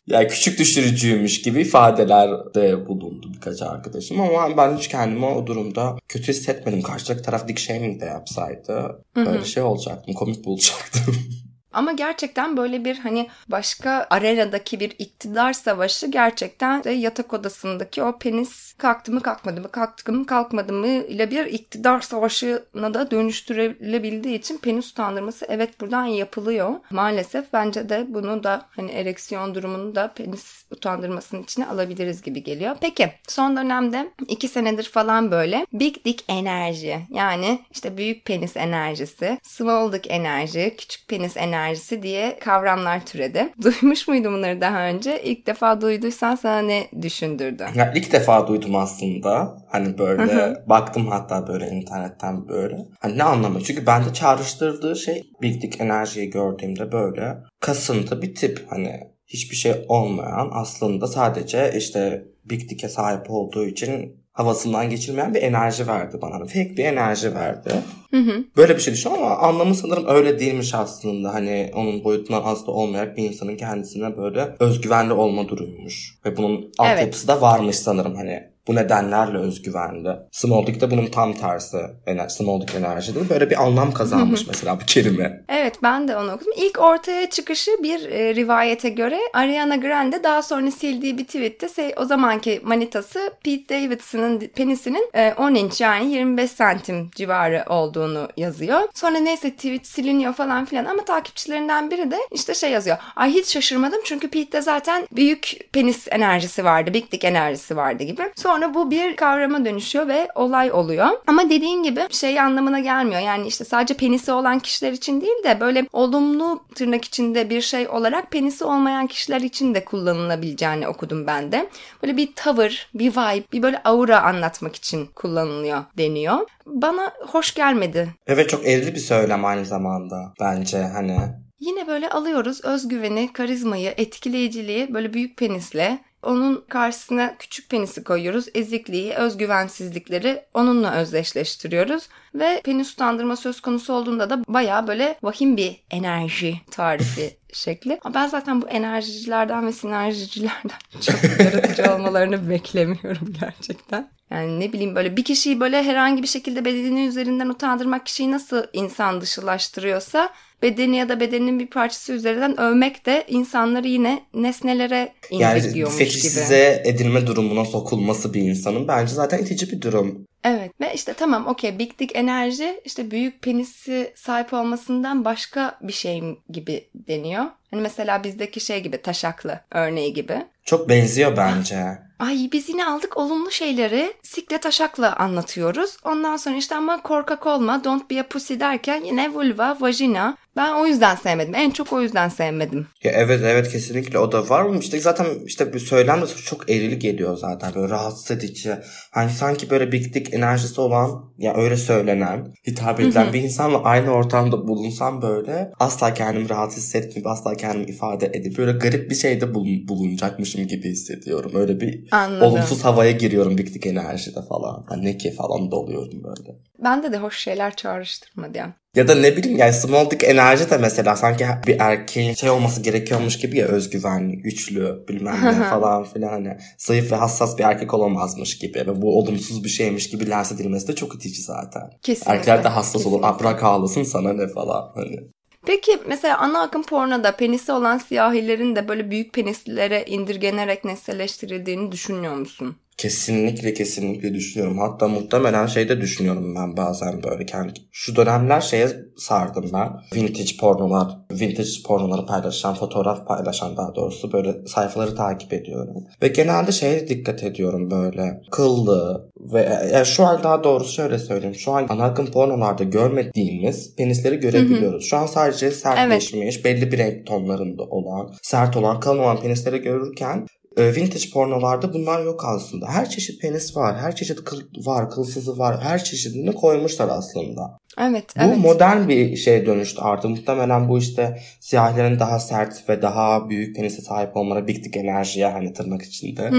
yani 0.07 0.29
küçük 0.29 0.59
düşürücüymüş 0.59 1.43
gibi 1.43 1.61
ifadelerde 1.61 2.89
bulundu 2.89 3.31
birkaç 3.35 3.63
arkadaşım 3.63 4.21
ama 4.21 4.57
ben 4.57 4.77
hiç 4.77 4.89
kendimi 4.89 5.27
o 5.27 5.47
durumda 5.47 5.97
kötü 6.09 6.29
hissetmedim. 6.33 6.83
Karşıdaki 6.83 7.23
taraf 7.23 7.49
dik 7.49 7.59
shaming 7.59 8.01
de 8.01 8.05
yapsaydı 8.05 9.03
böyle 9.17 9.45
şey 9.45 9.63
olacaktım, 9.63 10.15
komik 10.15 10.45
bulacaktım. 10.45 11.17
Ama 11.77 11.93
gerçekten 11.93 12.57
böyle 12.57 12.85
bir 12.85 12.99
hani 12.99 13.29
başka 13.49 14.07
arenadaki 14.11 14.81
bir 14.81 14.95
iktidar 14.99 15.53
savaşı 15.53 16.07
gerçekten 16.07 16.85
de 16.85 16.91
yatak 16.91 17.35
odasındaki 17.35 18.03
o 18.03 18.19
penis 18.19 18.73
kalktı 18.73 19.13
mı 19.13 19.23
kalkmadı 19.23 19.61
mı 19.61 19.71
kalktı 19.71 20.13
mı 20.13 20.27
kalkmadı 20.27 20.73
mı 20.73 20.87
ile 20.87 21.31
bir 21.31 21.47
iktidar 21.47 22.01
savaşına 22.01 22.95
da 22.95 23.11
dönüştürülebildiği 23.11 24.39
için 24.39 24.59
penis 24.59 24.91
utandırması 24.91 25.47
evet 25.49 25.81
buradan 25.81 26.05
yapılıyor. 26.05 26.75
Maalesef 26.91 27.53
bence 27.53 27.89
de 27.89 28.07
bunu 28.09 28.45
da 28.45 28.67
hani 28.71 28.91
ereksiyon 28.91 29.55
durumunu 29.55 29.95
da 29.95 30.13
penis 30.13 30.65
utandırmasının 30.71 31.43
içine 31.43 31.67
alabiliriz 31.67 32.23
gibi 32.23 32.43
geliyor. 32.43 32.77
Peki 32.81 33.13
son 33.29 33.57
dönemde 33.57 34.09
iki 34.29 34.49
senedir 34.49 34.85
falan 34.85 35.31
böyle 35.31 35.67
big 35.73 36.05
dick 36.05 36.25
enerji 36.29 37.01
yani 37.11 37.61
işte 37.71 37.97
büyük 37.97 38.25
penis 38.25 38.57
enerjisi, 38.57 39.39
small 39.43 39.93
dick 39.93 40.11
enerji, 40.11 40.75
küçük 40.79 41.09
penis 41.09 41.37
enerji 41.37 41.66
enerjisi 41.67 42.03
diye 42.03 42.39
kavramlar 42.39 43.07
türedi. 43.07 43.53
Duymuş 43.63 44.09
muydun 44.09 44.35
bunları 44.35 44.61
daha 44.61 44.87
önce? 44.87 45.23
İlk 45.23 45.47
defa 45.47 45.81
duyduysan 45.81 46.35
sana 46.35 46.59
ne 46.59 46.87
düşündürdü? 47.03 47.67
Ya 47.75 47.93
ilk 47.95 48.13
defa 48.13 48.49
duydum 48.49 48.77
aslında. 48.77 49.59
Hani 49.69 49.99
böyle 49.99 50.63
baktım 50.67 51.07
hatta 51.07 51.47
böyle 51.47 51.69
internetten 51.69 52.49
böyle. 52.49 52.79
Hani 53.01 53.19
ne 53.19 53.23
anlamı? 53.23 53.63
Çünkü 53.63 53.87
bende 53.87 54.13
çağrıştırdığı 54.13 54.97
şey 54.97 55.23
Big 55.43 55.63
Dick 55.63 55.81
enerjiyi 55.81 56.31
gördüğümde 56.31 56.93
böyle 56.93 57.37
kasıntı 57.61 58.23
bir 58.23 58.35
tip 58.35 58.67
hani 58.69 59.01
hiçbir 59.27 59.57
şey 59.57 59.73
olmayan 59.89 60.51
aslında 60.53 61.07
sadece 61.07 61.73
işte 61.77 62.25
Big 62.45 62.71
Dick'e 62.71 62.89
sahip 62.89 63.31
olduğu 63.31 63.67
için 63.67 64.26
havasından 64.37 64.91
geçirmeyen 64.91 65.35
bir 65.35 65.43
enerji 65.43 65.87
verdi 65.87 66.19
bana. 66.23 66.39
Fake 66.39 66.77
bir 66.77 66.85
enerji 66.85 67.35
verdi. 67.35 67.71
Hı 68.11 68.17
hı. 68.17 68.45
Böyle 68.57 68.77
bir 68.77 68.81
şey 68.81 68.95
düşün 68.95 69.11
ama 69.11 69.37
anlamı 69.37 69.75
sanırım 69.75 70.05
öyle 70.09 70.39
değilmiş 70.39 70.75
aslında. 70.75 71.35
Hani 71.35 71.71
onun 71.75 72.05
boyutundan 72.05 72.43
az 72.43 72.67
da 72.67 72.71
olmayarak 72.71 73.17
bir 73.17 73.31
insanın 73.31 73.57
kendisine 73.57 74.17
böyle 74.17 74.49
özgüvenli 74.61 75.13
olma 75.13 75.49
durumuymuş. 75.49 76.19
Ve 76.25 76.37
bunun 76.37 76.73
altyapısı 76.79 77.27
evet. 77.27 77.37
da 77.37 77.41
varmış 77.41 77.77
sanırım 77.77 78.15
hani 78.15 78.56
bu 78.69 78.75
nedenlerle 78.75 79.39
özgüvenli. 79.39 80.11
Smoldik 80.33 80.81
de 80.81 80.91
bunun 80.91 81.07
tam 81.07 81.33
tersi. 81.33 81.79
Ener 82.07 82.29
Smoldik 82.29 82.75
enerji 82.75 83.15
değil 83.15 83.31
Böyle 83.31 83.51
bir 83.51 83.63
anlam 83.63 83.93
kazanmış 83.93 84.47
mesela 84.47 84.81
bu 84.81 84.85
kelime. 84.87 85.45
Evet 85.49 85.75
ben 85.83 86.09
de 86.09 86.17
onu 86.17 86.33
okudum. 86.33 86.53
İlk 86.57 86.81
ortaya 86.81 87.31
çıkışı 87.31 87.71
bir 87.83 88.11
e, 88.11 88.35
rivayete 88.35 88.89
göre 88.89 89.19
Ariana 89.33 89.77
Grande 89.77 90.23
daha 90.23 90.43
sonra 90.43 90.71
sildiği 90.71 91.19
bir 91.19 91.25
tweette 91.25 91.69
şey, 91.69 91.95
o 91.97 92.05
zamanki 92.05 92.61
manitası 92.65 93.31
Pete 93.45 93.75
Davidson'ın 93.75 94.39
penisinin 94.39 95.11
e, 95.15 95.33
10 95.33 95.55
inç 95.55 95.81
yani 95.81 96.13
25 96.13 96.51
santim 96.51 97.11
civarı 97.17 97.65
olduğunu 97.69 98.29
yazıyor. 98.37 98.81
Sonra 98.95 99.19
neyse 99.19 99.51
tweet 99.51 99.87
siliniyor 99.87 100.33
falan 100.33 100.65
filan 100.65 100.85
ama 100.85 101.05
takipçilerinden 101.05 101.91
biri 101.91 102.11
de 102.11 102.19
işte 102.33 102.55
şey 102.55 102.71
yazıyor. 102.71 102.97
Ay 103.17 103.31
hiç 103.31 103.47
şaşırmadım 103.47 104.01
çünkü 104.05 104.31
Pete'de 104.31 104.63
zaten 104.63 105.07
büyük 105.13 105.57
penis 105.73 106.07
enerjisi 106.11 106.65
vardı, 106.65 106.95
big 106.95 107.13
dick 107.13 107.25
enerjisi 107.25 107.77
vardı 107.77 108.05
gibi. 108.05 108.23
Sonra 108.37 108.56
Sonra 108.57 108.75
bu 108.75 108.91
bir 108.91 109.17
kavrama 109.17 109.65
dönüşüyor 109.65 110.09
ve 110.09 110.29
olay 110.35 110.73
oluyor. 110.73 111.07
Ama 111.27 111.51
dediğin 111.51 111.83
gibi 111.83 112.01
şey 112.11 112.41
anlamına 112.41 112.81
gelmiyor. 112.81 113.21
Yani 113.21 113.47
işte 113.47 113.65
sadece 113.65 113.95
penisi 113.95 114.33
olan 114.33 114.59
kişiler 114.59 114.93
için 114.93 115.21
değil 115.21 115.45
de 115.45 115.61
böyle 115.61 115.87
olumlu 115.93 116.65
tırnak 116.75 117.05
içinde 117.05 117.51
bir 117.51 117.61
şey 117.61 117.89
olarak 117.89 118.31
penisi 118.31 118.65
olmayan 118.65 119.07
kişiler 119.07 119.41
için 119.41 119.75
de 119.75 119.85
kullanılabileceğini 119.85 120.89
okudum 120.89 121.27
ben 121.27 121.53
de. 121.53 121.69
Böyle 122.03 122.17
bir 122.17 122.33
tavır, 122.37 122.91
bir 122.95 123.11
vibe, 123.11 123.53
bir 123.53 123.63
böyle 123.63 123.83
aura 123.85 124.23
anlatmak 124.23 124.77
için 124.77 125.07
kullanılıyor 125.07 125.85
deniyor. 125.99 126.49
Bana 126.67 127.13
hoş 127.27 127.55
gelmedi. 127.55 128.09
Evet 128.27 128.49
çok 128.49 128.67
erili 128.67 128.95
bir 128.95 129.01
söylem 129.01 129.45
aynı 129.45 129.65
zamanda 129.65 130.33
bence 130.41 130.79
hani. 130.79 131.19
Yine 131.61 131.87
böyle 131.87 132.09
alıyoruz 132.09 132.65
özgüveni, 132.65 133.33
karizmayı, 133.33 133.95
etkileyiciliği 133.97 134.95
böyle 134.95 135.13
büyük 135.15 135.37
penisle 135.37 135.99
onun 136.23 136.65
karşısına 136.69 137.37
küçük 137.39 137.71
penisi 137.71 138.05
koyuyoruz. 138.05 138.47
Ezikliği, 138.55 139.13
özgüvensizlikleri 139.13 140.43
onunla 140.55 140.95
özdeşleştiriyoruz. 140.95 142.09
Ve 142.35 142.61
penis 142.65 142.93
utandırma 142.93 143.37
söz 143.37 143.61
konusu 143.61 143.93
olduğunda 143.93 144.31
da 144.31 144.45
baya 144.49 144.87
böyle 144.87 145.19
vahim 145.23 145.57
bir 145.57 145.77
enerji 145.91 146.61
tarifi 146.71 147.37
şekli. 147.53 148.01
Ben 148.15 148.27
zaten 148.27 148.63
bu 148.63 148.69
enerjicilerden 148.69 149.67
ve 149.67 149.73
sinerjicilerden 149.73 150.79
çok 151.01 151.25
yaratıcı 151.41 151.95
olmalarını 151.95 152.51
beklemiyorum 152.51 153.35
gerçekten. 153.41 154.11
Yani 154.31 154.61
ne 154.61 154.73
bileyim 154.73 154.95
böyle 154.95 155.17
bir 155.17 155.25
kişiyi 155.25 155.61
böyle 155.61 155.83
herhangi 155.83 156.23
bir 156.23 156.29
şekilde 156.29 156.65
bedeni 156.65 157.07
üzerinden 157.07 157.49
utandırmak 157.49 158.07
kişiyi 158.07 158.31
nasıl 158.31 158.63
insan 158.73 159.21
dışılaştırıyorsa 159.21 160.31
bedeni 160.63 160.97
ya 160.97 161.09
da 161.09 161.21
bedeninin 161.21 161.59
bir 161.61 161.67
parçası 161.67 162.13
üzerinden 162.13 162.61
övmek 162.61 163.07
de 163.07 163.25
insanları 163.29 163.89
yine 163.89 164.23
nesnelere 164.35 165.13
indirgiyormuş 165.31 166.01
yani, 166.01 166.09
gibi. 166.09 166.21
size 166.21 166.83
edilme 166.85 167.27
durumuna 167.27 167.65
sokulması 167.65 168.35
bir 168.35 168.41
insanın 168.41 168.89
bence 168.89 169.15
zaten 169.15 169.39
itici 169.39 169.73
bir 169.73 169.83
durum. 169.83 170.27
Evet 170.47 170.81
ve 170.81 170.95
işte 170.95 171.13
tamam 171.13 171.47
okey 171.47 171.79
big 171.79 171.99
dick 171.99 172.17
enerji 172.17 172.81
işte 172.85 173.11
büyük 173.11 173.43
penisi 173.43 174.13
sahip 174.17 174.53
olmasından 174.53 175.25
başka 175.25 175.79
bir 175.83 175.93
şey 175.93 176.23
gibi 176.51 176.89
deniyor. 176.95 177.45
Hani 177.71 177.83
mesela 177.83 178.25
bizdeki 178.25 178.61
şey 178.61 178.83
gibi 178.83 179.03
taşaklı 179.03 179.61
örneği 179.71 180.15
gibi. 180.15 180.45
Çok 180.65 180.89
benziyor 180.89 181.37
bence. 181.37 181.99
Ay 182.19 182.49
biz 182.53 182.69
yine 182.69 182.87
aldık 182.87 183.17
olumlu 183.17 183.51
şeyleri 183.51 184.13
sikle 184.23 184.59
taşakla 184.59 185.17
anlatıyoruz. 185.17 185.97
Ondan 186.05 186.37
sonra 186.37 186.57
işte 186.57 186.75
ama 186.75 187.03
korkak 187.03 187.47
olma, 187.47 187.85
don't 187.85 188.11
be 188.11 188.21
a 188.21 188.27
pussy 188.29 188.55
derken 188.61 189.05
yine 189.05 189.35
vulva, 189.35 189.77
vagina. 189.81 190.37
Ben 190.57 190.73
o 190.73 190.87
yüzden 190.87 191.17
sevmedim. 191.17 191.55
En 191.55 191.71
çok 191.71 191.93
o 191.93 192.03
yüzden 192.03 192.29
sevmedim. 192.29 192.87
Ya 193.03 193.13
evet 193.13 193.41
evet 193.45 193.73
kesinlikle 193.73 194.19
o 194.19 194.33
da 194.33 194.49
var 194.49 194.63
mı? 194.63 194.79
İşte 194.79 195.01
zaten 195.01 195.27
işte 195.47 195.73
bir 195.73 195.79
söylem 195.79 196.23
de 196.23 196.27
çok 196.27 196.71
erili 196.71 196.99
geliyor 196.99 197.37
zaten. 197.37 197.75
Böyle 197.75 197.89
rahatsız 197.89 198.31
edici. 198.31 198.77
Hani 199.11 199.31
sanki 199.31 199.71
böyle 199.71 199.93
big 199.93 200.15
dick 200.15 200.35
enerjisi 200.37 200.81
olan 200.81 201.25
ya 201.39 201.55
öyle 201.55 201.77
söylenen, 201.77 202.55
hitap 202.67 203.01
edilen 203.01 203.33
bir 203.33 203.43
insanla 203.43 203.83
aynı 203.83 204.11
ortamda 204.11 204.69
bulunsam 204.69 205.23
böyle 205.23 205.73
asla 205.79 206.15
kendimi 206.15 206.49
rahatsız 206.49 206.85
hissetmeyip 206.85 207.27
asla 207.27 207.55
kendimi 207.55 207.91
ifade 207.91 208.27
edip 208.27 208.59
böyle 208.59 208.73
garip 208.73 209.11
bir 209.11 209.15
şeyde 209.15 209.55
bulun, 209.55 209.89
bulunacakmışım 209.89 210.67
gibi 210.67 210.89
hissediyorum. 210.89 211.53
Öyle 211.55 211.81
bir 211.81 212.09
Anladım. 212.11 212.47
olumsuz 212.47 212.85
havaya 212.85 213.11
giriyorum 213.11 213.59
big 213.59 213.75
dick 213.75 213.87
enerjide 213.87 214.43
falan. 214.49 214.85
Hani 214.89 215.05
ne 215.05 215.17
ki 215.19 215.33
falan 215.33 215.71
doluyorum 215.71 216.25
böyle. 216.25 216.59
Bende 216.79 217.13
de 217.13 217.17
hoş 217.17 217.39
şeyler 217.39 217.77
çağrıştırmadı 217.77 218.59
yani. 218.59 218.73
Ya 218.97 219.09
da 219.09 219.15
ne 219.15 219.37
bileyim 219.37 219.59
yani 219.59 219.73
small 219.73 220.11
dick 220.11 220.25
enerji 220.25 220.71
de 220.71 220.79
mesela 220.79 221.17
sanki 221.17 221.47
bir 221.67 221.77
erkeğin 221.81 222.35
şey 222.35 222.51
olması 222.51 222.83
gerekiyormuş 222.83 223.39
gibi 223.39 223.59
ya 223.59 223.67
özgüvenli, 223.67 224.39
güçlü 224.39 225.05
bilmem 225.09 225.39
ne 225.45 225.65
falan 225.71 226.05
filan 226.05 226.29
hani 226.29 226.57
zayıf 226.79 227.13
ve 227.13 227.17
hassas 227.17 227.59
bir 227.59 227.65
erkek 227.65 227.95
olamazmış 227.95 228.59
gibi 228.59 228.79
ve 228.79 229.03
bu 229.03 229.19
olumsuz 229.19 229.65
bir 229.65 229.69
şeymiş 229.69 230.11
gibi 230.11 230.31
lanse 230.31 230.55
edilmesi 230.55 230.89
de 230.89 230.95
çok 230.95 231.15
itici 231.15 231.43
zaten. 231.43 231.83
Kesinlikle. 232.03 232.33
Erkekler 232.33 232.65
de 232.65 232.69
hassas 232.69 232.93
Kesinlikle. 232.93 233.27
olur. 233.27 233.41
Bırak 233.41 233.63
ağlasın 233.63 234.03
sana 234.03 234.33
ne 234.33 234.49
falan 234.49 234.93
hani. 234.95 235.21
Peki 235.67 235.99
mesela 236.07 236.39
ana 236.39 236.63
akım 236.63 236.83
pornoda 236.83 237.37
penisi 237.37 237.73
olan 237.73 237.99
siyahilerin 237.99 238.77
de 238.77 238.89
böyle 238.89 239.11
büyük 239.11 239.33
penislere 239.33 240.05
indirgenerek 240.07 240.85
nesneleştirildiğini 240.85 241.93
düşünüyor 241.93 242.35
musun? 242.35 242.77
Kesinlikle 242.97 243.75
kesinlikle 243.75 244.35
düşünüyorum. 244.35 244.79
Hatta 244.79 245.09
muhtemelen 245.09 245.67
şey 245.67 245.89
de 245.89 246.01
düşünüyorum 246.01 246.55
ben 246.55 246.77
bazen 246.77 247.23
böyle 247.23 247.47
kendi. 247.47 247.73
Şu 247.93 248.17
dönemler 248.17 248.61
şeye 248.61 248.89
sardım 249.17 249.71
ben. 249.73 249.93
Vintage 250.15 250.57
pornolar, 250.61 251.09
vintage 251.31 251.69
pornoları 251.87 252.27
paylaşan, 252.27 252.75
fotoğraf 252.75 253.27
paylaşan 253.27 253.77
daha 253.77 253.95
doğrusu 253.95 254.33
böyle 254.33 254.67
sayfaları 254.67 255.15
takip 255.15 255.53
ediyorum. 255.53 256.05
Ve 256.23 256.29
genelde 256.29 256.73
şeye 256.73 257.09
dikkat 257.09 257.43
ediyorum 257.43 257.91
böyle. 257.91 258.43
Kıllı 258.51 259.31
ve 259.53 259.89
yani 259.93 260.07
şu 260.07 260.25
an 260.25 260.43
daha 260.43 260.65
doğrusu 260.65 260.93
şöyle 260.93 261.19
söyleyeyim. 261.19 261.55
Şu 261.55 261.73
an 261.73 261.87
ana 261.89 262.05
akım 262.05 262.27
pornolarda 262.27 262.85
görmediğimiz 262.85 263.97
penisleri 263.97 264.37
görebiliyoruz. 264.37 265.05
Şu 265.05 265.17
an 265.17 265.27
sadece 265.27 265.71
sertleşmiş, 265.71 266.65
belli 266.65 266.93
bir 266.93 266.99
renk 266.99 267.27
tonlarında 267.27 267.83
olan, 267.83 268.35
sert 268.43 268.77
olan, 268.77 269.01
kalın 269.01 269.19
olan 269.19 269.41
penisleri 269.41 269.79
görürken 269.79 270.47
vintage 270.79 271.31
pornolarda 271.33 271.93
bunlar 271.95 272.25
yok 272.25 272.45
aslında. 272.45 272.87
Her 272.87 273.11
çeşit 273.11 273.43
penis 273.43 273.77
var, 273.77 273.97
her 273.97 274.17
çeşit 274.17 274.45
kıl 274.45 274.61
var, 274.77 275.11
kılsızı 275.11 275.59
var, 275.59 275.81
her 275.81 276.05
çeşidini 276.05 276.55
koymuşlar 276.55 277.09
aslında. 277.09 277.79
Evet, 278.01 278.25
Bu 278.37 278.43
evet. 278.43 278.59
modern 278.59 279.09
bir 279.09 279.37
şeye 279.37 279.67
dönüştü 279.67 280.01
artık. 280.03 280.31
Muhtemelen 280.31 280.89
bu 280.89 280.99
işte 280.99 281.41
siyahilerin 281.61 282.19
daha 282.19 282.39
sert 282.39 282.89
ve 282.89 283.03
daha 283.03 283.51
büyük 283.51 283.77
penise 283.77 284.03
sahip 284.03 284.37
olmaları, 284.37 284.69
big 284.69 284.85
dick 284.85 284.97
enerjiye 284.97 285.47
hani 285.47 285.73
tırnak 285.73 286.03
içinde 286.03 286.51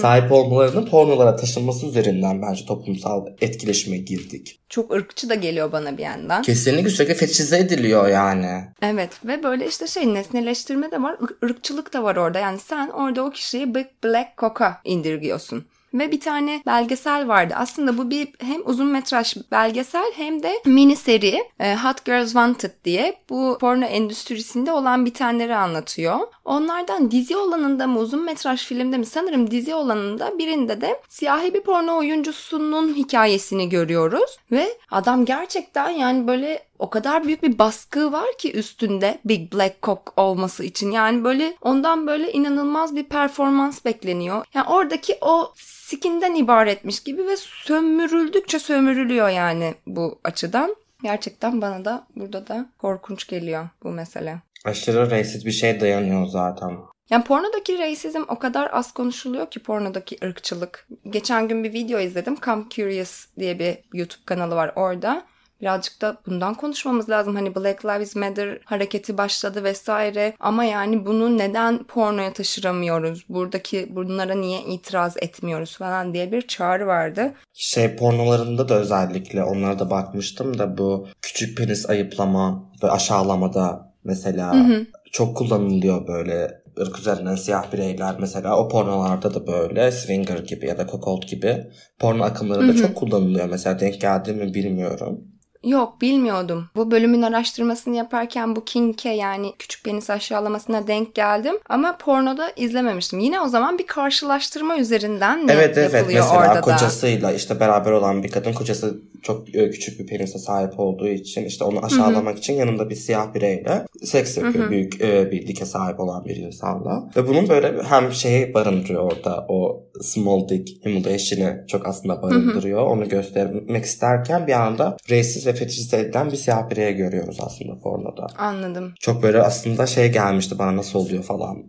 sahip 0.00 0.32
olmalarının 0.32 0.86
pornolara 0.86 1.36
taşınması 1.36 1.86
üzerinden 1.86 2.42
bence 2.42 2.66
toplumsal 2.66 3.26
etkileşime 3.40 3.96
girdik. 3.96 4.60
Çok 4.68 4.92
ırkçı 4.92 5.28
da 5.28 5.34
geliyor 5.34 5.72
bana 5.72 5.98
bir 5.98 6.02
yandan. 6.02 6.42
Kesinlikle 6.42 6.90
sürekli 6.90 7.14
fetişize 7.14 7.58
ediliyor 7.58 8.08
yani. 8.08 8.64
Evet 8.82 9.10
ve 9.24 9.42
böyle 9.42 9.66
işte 9.68 9.86
şey 9.86 10.14
nesneleştirme 10.14 10.90
de 10.90 11.02
var, 11.02 11.16
ır- 11.22 11.48
ırkçılık 11.50 11.92
da 11.92 12.02
var 12.02 12.16
orada. 12.16 12.38
Yani 12.38 12.58
sen 12.58 12.88
orada 12.88 13.24
o 13.24 13.30
kişiyi 13.30 13.74
Big 13.74 13.86
Black 14.04 14.38
Cock'a 14.38 14.80
indirgiyorsun. 14.84 15.64
Ve 15.94 16.12
bir 16.12 16.20
tane 16.20 16.62
belgesel 16.66 17.28
vardı. 17.28 17.54
Aslında 17.56 17.98
bu 17.98 18.10
bir 18.10 18.28
hem 18.38 18.60
uzun 18.64 18.86
metraj 18.86 19.36
belgesel 19.50 20.12
hem 20.16 20.42
de 20.42 20.52
mini 20.66 20.96
seri 20.96 21.44
e, 21.60 21.76
Hot 21.76 22.04
Girls 22.04 22.26
Wanted 22.26 22.70
diye 22.84 23.16
bu 23.30 23.58
porno 23.60 23.84
endüstrisinde 23.84 24.72
olan 24.72 25.06
bitenleri 25.06 25.56
anlatıyor. 25.56 26.18
Onlardan 26.44 27.10
dizi 27.10 27.36
olanında 27.36 27.86
mı 27.86 27.98
uzun 27.98 28.24
metraj 28.24 28.64
filmde 28.64 28.98
mi 28.98 29.06
sanırım 29.06 29.50
dizi 29.50 29.74
olanında 29.74 30.38
birinde 30.38 30.80
de 30.80 31.00
siyahi 31.08 31.54
bir 31.54 31.60
porno 31.60 31.96
oyuncusunun 31.98 32.94
hikayesini 32.94 33.68
görüyoruz. 33.68 34.38
Ve 34.52 34.78
adam 34.90 35.24
gerçekten 35.24 35.90
yani 35.90 36.26
böyle 36.26 36.62
o 36.78 36.90
kadar 36.90 37.24
büyük 37.24 37.42
bir 37.42 37.58
baskı 37.58 38.12
var 38.12 38.38
ki 38.38 38.52
üstünde 38.52 39.18
Big 39.24 39.52
Black 39.52 39.82
Cock 39.82 40.12
olması 40.16 40.64
için. 40.64 40.90
Yani 40.90 41.24
böyle 41.24 41.56
ondan 41.60 42.06
böyle 42.06 42.32
inanılmaz 42.32 42.96
bir 42.96 43.04
performans 43.04 43.84
bekleniyor. 43.84 44.44
Yani 44.54 44.68
oradaki 44.68 45.18
o 45.20 45.52
skinden 45.56 46.34
ibaretmiş 46.34 47.00
gibi 47.02 47.26
ve 47.26 47.36
sömürüldükçe 47.36 48.58
sömürülüyor 48.58 49.28
yani 49.28 49.74
bu 49.86 50.18
açıdan. 50.24 50.76
Gerçekten 51.02 51.62
bana 51.62 51.84
da 51.84 52.06
burada 52.16 52.46
da 52.46 52.66
korkunç 52.78 53.26
geliyor 53.26 53.68
bu 53.82 53.90
mesele. 53.90 54.38
Aşırı 54.64 55.10
racist 55.10 55.46
bir 55.46 55.52
şey 55.52 55.80
dayanıyor 55.80 56.26
zaten. 56.26 56.76
Yani 57.10 57.24
pornodaki 57.24 57.78
racism 57.78 58.22
o 58.28 58.38
kadar 58.38 58.70
az 58.72 58.92
konuşuluyor 58.92 59.50
ki 59.50 59.62
pornodaki 59.62 60.18
ırkçılık. 60.24 60.88
Geçen 61.10 61.48
gün 61.48 61.64
bir 61.64 61.72
video 61.72 62.00
izledim. 62.00 62.36
Come 62.44 62.64
Curious 62.70 63.26
diye 63.38 63.58
bir 63.58 63.78
YouTube 63.92 64.22
kanalı 64.26 64.54
var 64.54 64.72
orada. 64.76 65.24
Birazcık 65.60 66.02
da 66.02 66.16
bundan 66.26 66.54
konuşmamız 66.54 67.10
lazım. 67.10 67.34
Hani 67.34 67.54
Black 67.54 67.84
Lives 67.84 68.16
Matter 68.16 68.58
hareketi 68.64 69.18
başladı 69.18 69.64
vesaire. 69.64 70.34
Ama 70.40 70.64
yani 70.64 71.06
bunu 71.06 71.38
neden 71.38 71.84
pornoya 71.84 72.32
taşıramıyoruz? 72.32 73.24
Buradaki 73.28 73.96
bunlara 73.96 74.34
niye 74.34 74.60
itiraz 74.60 75.16
etmiyoruz 75.16 75.78
falan 75.78 76.14
diye 76.14 76.32
bir 76.32 76.42
çağrı 76.42 76.86
vardı. 76.86 77.32
Şey 77.52 77.96
pornolarında 77.96 78.68
da 78.68 78.74
özellikle 78.74 79.44
onlara 79.44 79.78
da 79.78 79.90
bakmıştım 79.90 80.58
da 80.58 80.78
bu 80.78 81.08
küçük 81.22 81.58
penis 81.58 81.90
ayıplama 81.90 82.70
ve 82.82 82.90
aşağılamada 82.90 83.93
mesela 84.04 84.66
çok 85.12 85.36
kullanılıyor 85.36 86.06
böyle 86.08 86.64
ırk 86.80 86.98
üzerinden 86.98 87.34
siyah 87.34 87.72
bireyler 87.72 88.14
mesela 88.20 88.58
o 88.58 88.68
pornolarda 88.68 89.34
da 89.34 89.46
böyle 89.46 89.92
swinger 89.92 90.38
gibi 90.38 90.66
ya 90.66 90.78
da 90.78 90.86
cuckold 90.86 91.22
gibi 91.22 91.66
porno 91.98 92.24
akımları 92.24 92.68
da 92.68 92.76
çok 92.76 92.94
kullanılıyor. 92.94 93.48
Mesela 93.48 93.80
denk 93.80 94.00
geldi 94.00 94.32
mi 94.32 94.54
bilmiyorum. 94.54 95.20
Yok 95.64 96.00
bilmiyordum. 96.00 96.70
Bu 96.76 96.90
bölümün 96.90 97.22
araştırmasını 97.22 97.96
yaparken 97.96 98.56
bu 98.56 98.64
kink'e 98.64 99.08
yani 99.10 99.52
küçük 99.58 99.84
penis 99.84 100.10
aşağılamasına 100.10 100.86
denk 100.86 101.14
geldim. 101.14 101.54
Ama 101.68 101.96
pornoda 101.96 102.50
izlememiştim. 102.56 103.18
Yine 103.18 103.40
o 103.40 103.48
zaman 103.48 103.78
bir 103.78 103.86
karşılaştırma 103.86 104.76
üzerinden 104.78 105.44
mi 105.44 105.52
Evet 105.52 105.78
evet 105.78 105.94
yapılıyor 105.94 106.22
mesela 106.24 106.40
orada 106.40 106.54
da? 106.54 106.60
kocasıyla 106.60 107.32
işte 107.32 107.60
beraber 107.60 107.90
olan 107.90 108.22
bir 108.22 108.30
kadın 108.30 108.52
kocası 108.52 108.98
çok 109.24 109.54
e, 109.54 109.70
küçük 109.70 110.00
bir 110.00 110.06
penise 110.06 110.38
sahip 110.38 110.80
olduğu 110.80 111.08
için 111.08 111.44
işte 111.44 111.64
onu 111.64 111.84
aşağılamak 111.84 112.38
için 112.38 112.54
yanında 112.54 112.90
bir 112.90 112.94
siyah 112.94 113.34
bireyle 113.34 113.86
seks 114.02 114.36
yapıyor. 114.36 114.70
Büyük 114.70 115.00
e, 115.00 115.30
bir 115.30 115.46
dike 115.46 115.64
sahip 115.64 116.00
olan 116.00 116.24
bir 116.24 116.36
insanla. 116.36 117.10
Ve 117.16 117.28
bunun 117.28 117.48
böyle 117.48 117.82
hem 117.82 118.12
şeyi 118.12 118.54
barındırıyor 118.54 119.12
orada 119.12 119.46
o 119.48 119.84
small 120.00 120.48
dick 120.48 120.84
humiliation'ı 120.84 121.64
çok 121.68 121.86
aslında 121.86 122.22
barındırıyor. 122.22 122.86
Onu 122.86 123.08
göstermek 123.08 123.84
isterken 123.84 124.46
bir 124.46 124.52
anda 124.52 124.96
racist 125.10 125.46
ve 125.46 125.52
fetişist 125.52 125.94
edilen 125.94 126.32
bir 126.32 126.36
siyah 126.36 126.70
bireye 126.70 126.92
görüyoruz 126.92 127.38
aslında 127.40 127.78
pornoda. 127.80 128.26
Anladım. 128.38 128.92
Çok 129.00 129.22
böyle 129.22 129.42
aslında 129.42 129.86
şey 129.86 130.12
gelmişti 130.12 130.58
bana 130.58 130.76
nasıl 130.76 130.98
oluyor? 130.98 131.24
falan. 131.24 131.64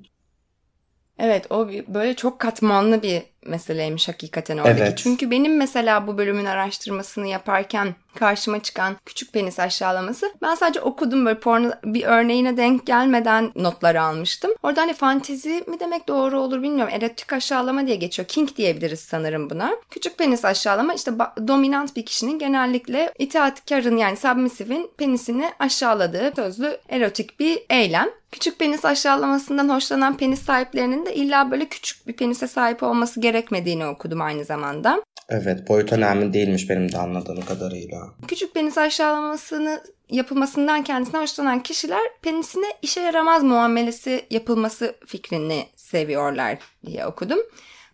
Evet 1.20 1.52
o 1.52 1.70
böyle 1.88 2.14
çok 2.14 2.40
katmanlı 2.40 3.04
bir 3.04 3.24
meseleymiş 3.46 4.08
hakikaten 4.08 4.58
oradaki. 4.58 4.82
Evet. 4.82 4.98
Çünkü 4.98 5.32
benim 5.32 5.58
mesela 5.58 6.08
bu 6.08 6.18
bölümün 6.18 6.46
araştırmasını 6.46 7.28
yaparken 7.28 7.96
karşıma 8.16 8.64
çıkan 8.64 8.96
küçük 9.06 9.34
penis 9.34 9.60
aşağılaması 9.60 10.34
ben 10.42 10.56
sadece 10.56 10.82
okudum 10.82 11.26
böyle 11.26 11.40
porno 11.40 11.72
bir 11.84 12.04
örneğine 12.04 12.58
denk 12.58 12.86
gelmeden 12.86 13.52
notları 13.56 14.02
almıştım. 14.02 14.52
Orada 14.64 14.82
hani 14.82 14.94
fantezi 14.94 15.64
mi 15.68 15.80
demek 15.80 16.08
doğru 16.08 16.40
olur 16.40 16.62
bilmiyorum. 16.62 16.94
Erotik 16.94 17.34
aşağılama 17.34 17.88
diye 17.88 17.96
geçiyor. 17.96 18.28
Kink 18.28 18.58
diyebiliriz 18.58 19.00
sanırım 19.00 19.50
buna. 19.50 19.76
Küçük 19.90 20.18
penis 20.18 20.46
aşağılama 20.46 20.94
işte 20.94 21.12
dominant 21.48 21.96
bir 21.96 22.06
kişinin 22.06 22.40
genellikle 22.40 23.14
itaatkarın 23.20 23.98
yani 23.98 24.18
submissive'in 24.18 24.92
penisini 24.98 25.52
aşağıladığı 25.60 26.34
sözlü 26.36 26.78
erotik 26.90 27.40
bir 27.40 27.60
eylem. 27.70 28.10
Küçük 28.32 28.60
penis 28.60 28.86
aşağılamasından 28.86 29.70
hoşlanan 29.70 30.18
penis 30.18 30.42
sahiplerinin 30.42 31.06
de 31.06 31.16
illa 31.16 31.52
böyle 31.52 31.66
küçük 31.66 32.08
bir 32.08 32.14
penise 32.14 32.48
sahip 32.48 32.84
olması 32.84 33.22
gerekmediğini 33.36 33.86
okudum 33.86 34.22
aynı 34.22 34.46
zamanda. 34.46 35.02
Evet 35.30 35.70
boyut 35.70 35.94
önemli 35.94 36.34
değilmiş 36.34 36.70
benim 36.70 36.92
de 36.92 36.98
anladığım 36.98 37.42
kadarıyla. 37.42 37.98
Küçük 38.28 38.54
penis 38.54 38.78
aşağılamasını 38.78 39.82
yapılmasından 40.10 40.84
kendisine 40.84 41.22
hoşlanan 41.22 41.64
kişiler 41.64 42.02
penisine 42.22 42.66
işe 42.82 43.02
yaramaz 43.02 43.44
muamelesi 43.44 44.26
yapılması 44.30 44.96
fikrini 45.06 45.66
seviyorlar 45.76 46.58
diye 46.86 47.06
okudum. 47.06 47.40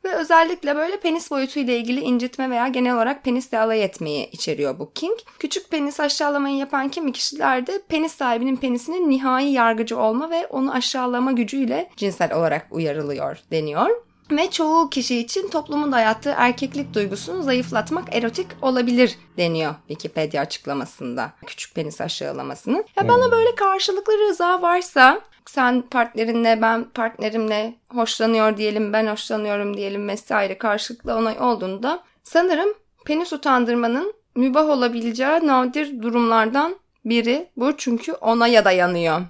Ve 0.06 0.16
özellikle 0.16 0.76
böyle 0.76 1.00
penis 1.00 1.32
boyutu 1.32 1.60
ile 1.60 1.78
ilgili 1.78 2.00
incitme 2.00 2.50
veya 2.50 2.68
genel 2.68 2.96
olarak 2.96 3.24
penisle 3.24 3.60
alay 3.60 3.84
etmeyi 3.84 4.30
içeriyor 4.30 4.80
bu 4.80 4.92
kink. 4.94 5.20
Küçük 5.40 5.72
penis 5.72 6.00
aşağılamayı 6.00 6.58
yapan 6.58 6.90
kimi 6.90 7.12
kişiler 7.12 7.68
de 7.68 7.82
penis 7.90 8.12
sahibinin 8.12 8.56
penisinin 8.56 9.10
nihai 9.10 9.52
yargıcı 9.52 10.00
olma 10.00 10.30
ve 10.30 10.48
onu 10.48 10.74
aşağılama 10.74 11.32
gücüyle 11.32 11.90
cinsel 11.98 12.34
olarak 12.34 12.68
uyarılıyor 12.72 13.38
deniyor. 13.52 14.11
Ve 14.32 14.52
çoğu 14.52 14.90
kişi 14.90 15.18
için 15.18 15.50
toplumun 15.50 15.92
dayattığı 15.92 16.34
erkeklik 16.38 16.94
duygusunu 16.94 17.44
zayıflatmak 17.44 18.16
erotik 18.16 18.48
olabilir 18.62 19.18
deniyor 19.38 19.76
Wikipedia 19.88 20.42
açıklamasında. 20.42 21.32
Küçük 21.46 21.76
penis 21.76 22.02
aşağılamasının. 22.02 22.86
Ya 22.96 23.08
bana 23.08 23.32
böyle 23.32 23.56
karşılıklı 23.56 24.14
rıza 24.18 24.62
varsa 24.62 25.22
sen 25.46 25.82
partnerinle 25.82 26.62
ben 26.62 26.84
partnerimle 26.84 27.76
hoşlanıyor 27.90 28.58
diyelim 28.58 28.94
ben 28.94 29.08
hoşlanıyorum 29.08 29.78
diyelim 29.78 30.08
vesaire 30.08 30.58
karşılıklı 30.58 31.16
onay 31.16 31.40
olduğunda 31.40 32.04
sanırım 32.24 32.70
penis 33.06 33.34
utandırmanın 33.34 34.14
mübah 34.36 34.70
olabileceği 34.70 35.48
nadir 35.48 36.02
durumlardan 36.02 36.76
biri 37.06 37.50
bu 37.58 37.78
çünkü 37.78 38.14
onaya 38.14 38.66
dayanıyor. 38.66 39.22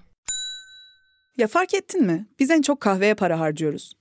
Ya 1.38 1.48
fark 1.48 1.74
ettin 1.74 2.04
mi? 2.06 2.28
Biz 2.40 2.52
en 2.52 2.62
çok 2.62 2.80
kahveye 2.80 3.14
para 3.14 3.40
harcıyoruz. 3.40 4.01